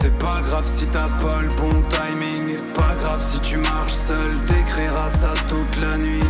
C'est 0.00 0.18
pas 0.18 0.40
grave 0.42 0.64
si 0.64 0.86
t'as 0.86 1.08
pas 1.08 1.40
le 1.40 1.48
bon 1.48 1.82
timing, 1.88 2.56
pas 2.72 2.94
grave 2.98 3.22
si 3.22 3.38
tu 3.40 3.56
marches 3.56 3.94
seul, 4.06 4.44
t'écriras 4.44 5.08
ça 5.08 5.32
toute 5.48 5.80
la 5.80 5.96
nuit. 5.96 6.22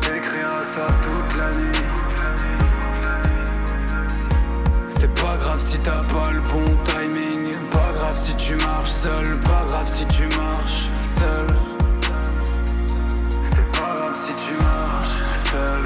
T'écriras 0.00 0.64
ça 0.64 0.86
toute 1.02 1.36
la 1.36 1.50
nuit. 1.58 1.86
C'est 4.86 5.14
pas 5.20 5.36
grave 5.36 5.60
si 5.60 5.78
t'as 5.78 6.00
pas 6.00 6.30
le 6.32 6.40
bon 6.40 6.64
timing, 6.84 7.52
pas 7.70 7.92
grave 7.94 8.16
si 8.16 8.34
tu 8.36 8.54
marches 8.56 8.90
seul, 8.90 9.38
pas 9.40 9.64
grave 9.66 9.86
si 9.86 10.06
tu 10.06 10.28
marches 10.28 10.88
seul. 11.18 11.46
C'est 13.42 13.72
pas 13.72 13.94
grave 13.96 14.14
si 14.14 14.32
tu 14.34 14.54
marches 14.62 15.22
seul. 15.50 15.84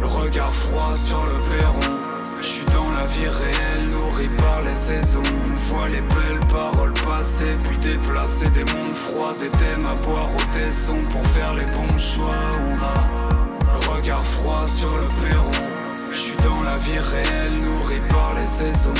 Le 0.00 0.06
regard 0.06 0.54
froid 0.54 0.94
sur 1.04 1.24
le 1.24 1.38
perron. 1.50 2.09
Je 2.40 2.46
suis 2.46 2.64
dans 2.66 2.88
la 2.88 3.04
vie 3.04 3.28
réelle, 3.28 3.90
nourri 3.90 4.28
par 4.38 4.62
les 4.62 4.74
saisons. 4.74 5.22
On 5.72 5.84
les 5.86 6.00
belles 6.00 6.40
paroles 6.50 6.92
passer, 6.94 7.56
puis 7.62 7.76
déplacer 7.78 8.48
des 8.50 8.64
mondes 8.64 8.90
froids, 8.90 9.34
des 9.40 9.50
thèmes 9.50 9.86
à 9.86 9.94
boire 9.94 10.28
au 10.34 10.56
tesson 10.56 11.00
pour 11.12 11.24
faire 11.28 11.54
les 11.54 11.64
bons 11.66 11.98
choix. 11.98 12.34
On 12.60 12.72
a 12.72 13.70
le 13.72 13.94
regard 13.94 14.24
froid 14.24 14.66
sur 14.66 14.88
le 14.96 15.08
perron. 15.22 15.50
Je 16.10 16.18
suis 16.18 16.36
dans 16.38 16.62
la 16.62 16.76
vie 16.78 16.98
réelle, 16.98 17.60
nourri 17.60 18.00
par 18.08 18.34
les 18.34 18.46
saisons. 18.46 18.94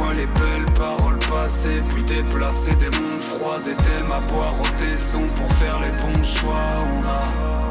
On 0.00 0.10
les 0.10 0.26
belles 0.26 0.72
paroles 0.76 1.18
passer, 1.18 1.82
puis 1.92 2.02
déplacer 2.04 2.74
des 2.76 2.90
mondes 2.96 3.14
froids, 3.16 3.58
des 3.64 3.74
thèmes 3.74 4.12
à 4.12 4.20
boire 4.32 4.54
au 4.60 4.68
tesson 4.76 5.26
pour 5.36 5.52
faire 5.56 5.80
les 5.80 5.90
bons 5.90 6.22
choix. 6.22 6.54
On 6.94 7.02
a 7.06 7.63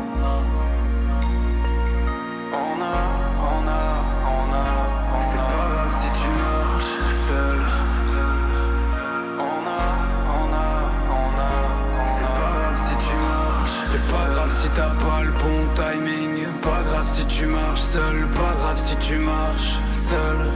C'est 13.96 14.12
pas 14.12 14.28
grave 14.34 14.52
si 14.60 14.68
t'as 14.70 14.90
pas 14.90 15.22
le 15.22 15.32
bon 15.34 15.68
timing. 15.76 16.48
Pas 16.64 16.82
grave 16.82 17.08
si 17.08 17.24
tu 17.28 17.46
marches 17.46 17.82
seul. 17.82 18.28
Pas 18.30 18.56
grave 18.58 18.78
si 18.78 18.96
tu 18.96 19.18
marches 19.20 19.78
seul. 19.92 20.50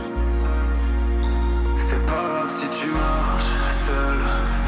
C'est 1.78 2.04
pas 2.08 2.14
grave 2.14 2.50
si 2.50 2.68
tu 2.70 2.88
marches 2.88 3.70
seul. 3.70 4.67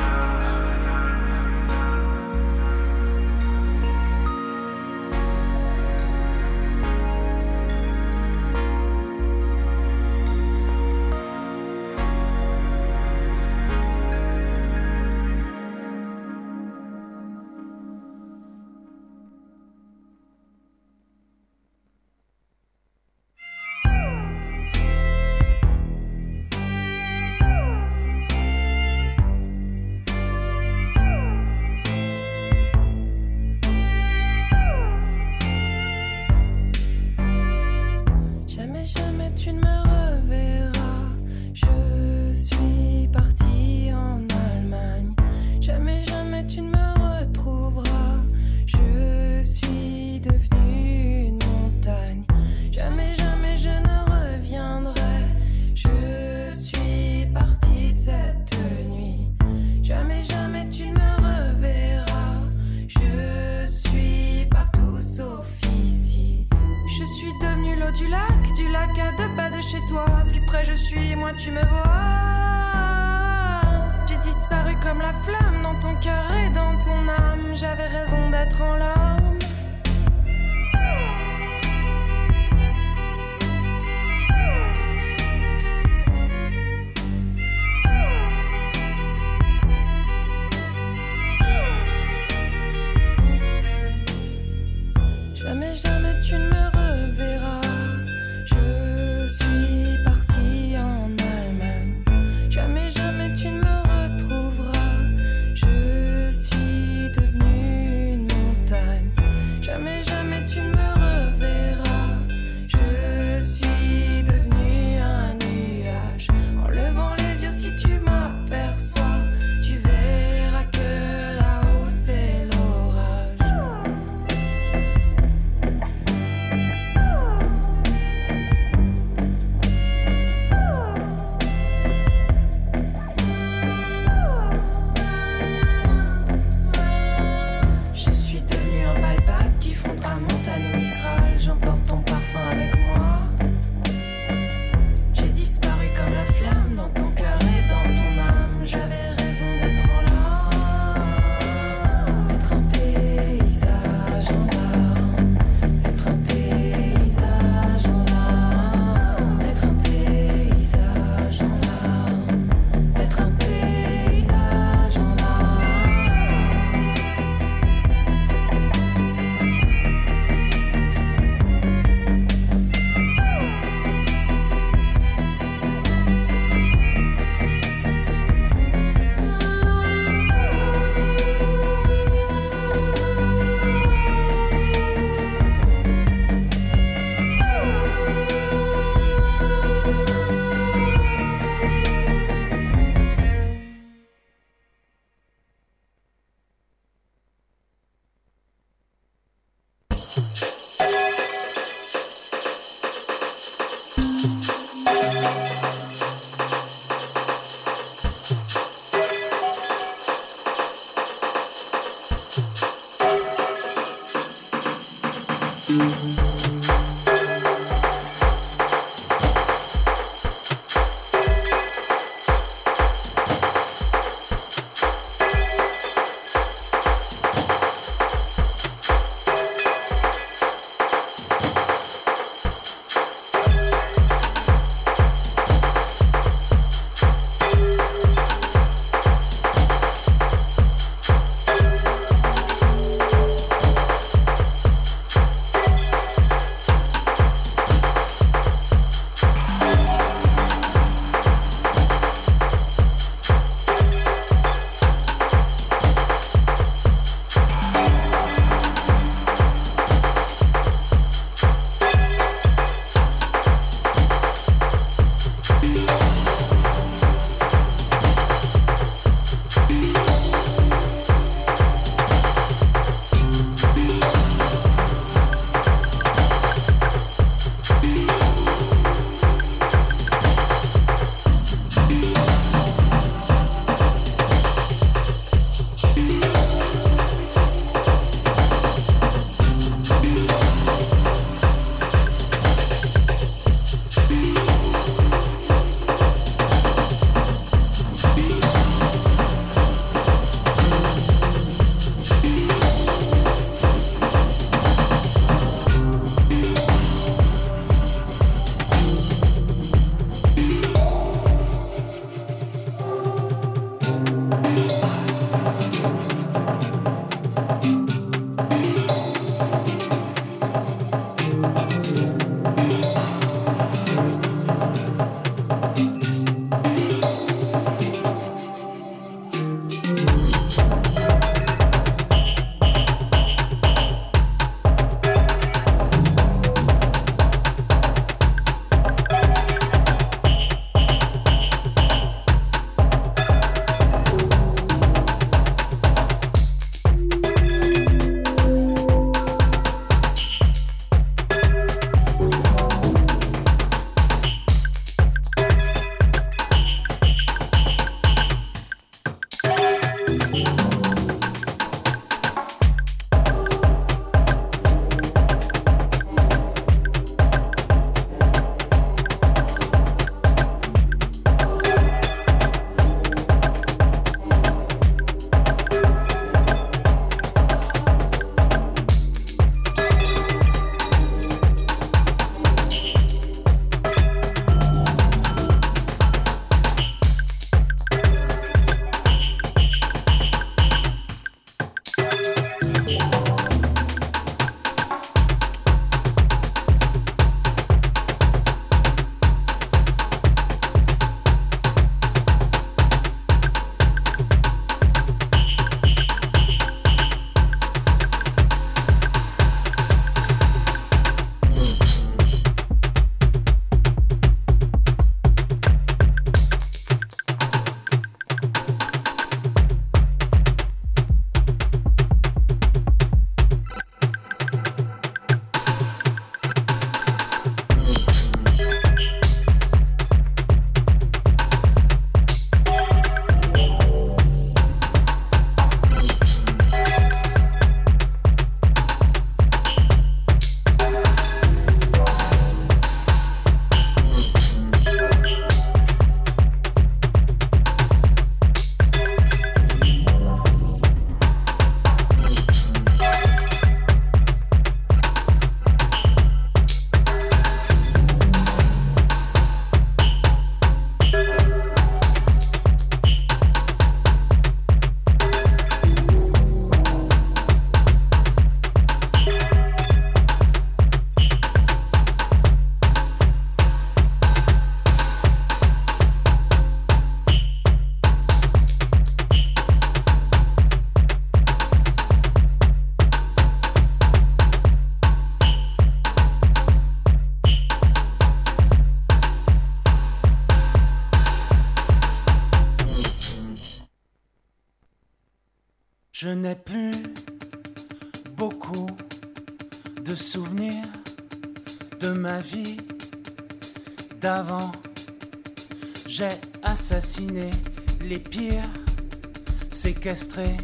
Séquestré 509.89 510.55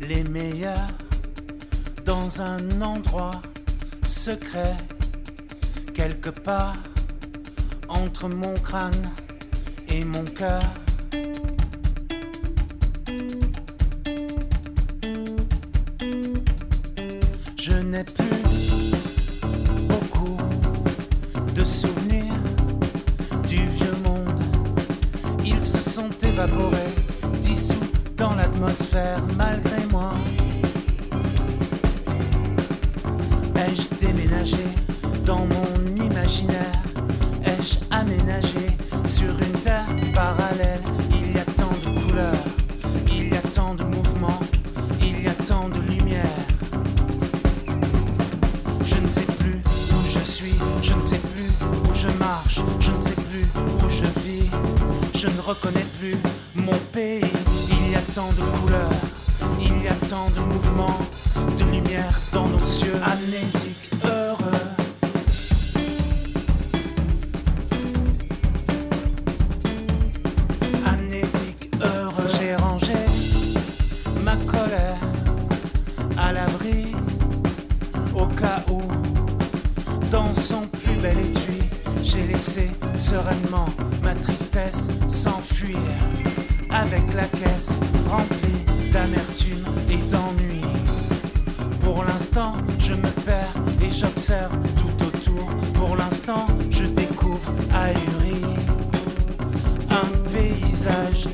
les 0.00 0.22
meilleurs 0.24 0.88
dans 2.06 2.40
un 2.40 2.80
endroit 2.80 3.38
secret, 4.02 4.74
quelque 5.92 6.30
part 6.30 6.74
entre 7.86 8.30
mon 8.30 8.54
crâne 8.54 9.10
et 9.88 10.06
mon 10.06 10.24
cœur. 10.24 10.62
Au 78.14 78.26
cas 78.26 78.62
où, 78.70 78.80
dans 80.10 80.32
son 80.34 80.62
plus 80.68 80.94
bel 80.96 81.18
étui, 81.18 81.60
j'ai 82.02 82.22
laissé 82.22 82.70
sereinement 82.94 83.66
ma 84.02 84.14
tristesse 84.14 84.88
s'enfuir 85.08 85.78
avec 86.70 87.02
la 87.14 87.24
caisse 87.24 87.78
remplie 88.08 88.64
d'amertume 88.92 89.64
et 89.90 89.98
d'ennui. 90.08 90.62
Pour 91.80 92.04
l'instant, 92.04 92.54
je 92.78 92.94
me 92.94 93.10
perds 93.24 93.56
et 93.82 93.92
j'observe 93.92 94.56
tout 94.76 95.04
autour. 95.04 95.46
Pour 95.74 95.96
l'instant, 95.96 96.46
je 96.70 96.84
découvre 96.84 97.52
ahuri 97.72 98.42
un 99.90 100.30
paysage 100.32 101.28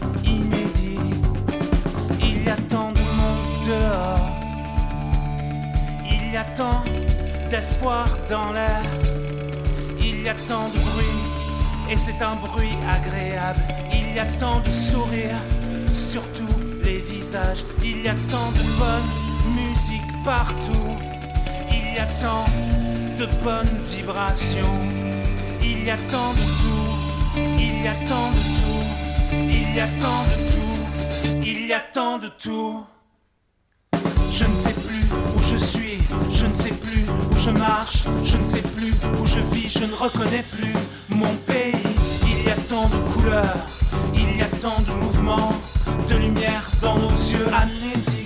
tant 6.60 6.82
d'espoir 7.50 8.06
dans 8.28 8.52
l'air. 8.52 8.82
Il 9.98 10.16
y 10.24 10.28
a 10.28 10.34
tant 10.50 10.68
de 10.74 10.78
bruit, 10.88 11.20
et 11.90 11.96
c'est 11.96 12.20
un 12.30 12.36
bruit 12.46 12.76
agréable. 12.96 13.62
Il 13.98 14.14
y 14.14 14.18
a 14.18 14.26
tant 14.42 14.60
de 14.60 14.70
sourires, 14.70 15.44
surtout 15.90 16.56
les 16.84 16.98
visages. 17.14 17.64
Il 17.82 17.98
y 18.04 18.08
a 18.08 18.16
tant 18.32 18.50
de 18.58 18.64
bonne 18.82 19.10
musique 19.60 20.10
partout. 20.22 20.90
Il 21.78 21.86
y 21.96 21.98
a 22.06 22.08
tant 22.24 22.46
de 23.20 23.26
bonnes 23.44 23.76
vibrations. 23.96 24.76
Il 25.62 25.84
y 25.86 25.90
a 25.90 26.00
tant 26.14 26.32
de 26.40 26.44
tout. 26.60 26.90
Il 27.66 27.76
y 27.84 27.88
a 27.88 27.96
tant 28.10 28.28
de 28.36 28.42
tout. 28.58 28.86
Il 29.56 29.68
y 29.76 29.80
a 29.80 29.88
tant 30.04 30.22
de 30.30 30.36
tout. 30.52 30.80
Il 31.42 31.66
y 31.70 31.72
a 31.72 31.80
tant 31.80 32.18
de 32.18 32.28
tout. 32.28 32.84
Je 34.30 34.44
ne 34.44 34.54
sais 34.54 34.69
ne 36.50 36.54
sais 36.54 36.70
plus 36.70 37.04
où 37.32 37.38
je 37.38 37.50
marche, 37.50 38.04
je 38.24 38.36
ne 38.36 38.44
sais 38.44 38.62
plus 38.62 38.92
où 39.20 39.26
je 39.26 39.38
vis, 39.52 39.68
je 39.68 39.84
ne 39.84 39.94
reconnais 39.94 40.44
plus 40.50 40.74
mon 41.08 41.34
pays. 41.46 41.74
Il 42.24 42.44
y 42.44 42.50
a 42.50 42.56
tant 42.68 42.88
de 42.88 42.96
couleurs, 43.12 43.66
il 44.14 44.36
y 44.36 44.42
a 44.42 44.46
tant 44.60 44.80
de 44.82 44.92
mouvements, 45.04 45.52
de 46.08 46.16
lumière 46.16 46.68
dans 46.82 46.96
nos 46.96 47.08
yeux. 47.08 47.46
Amnésie 47.52 48.19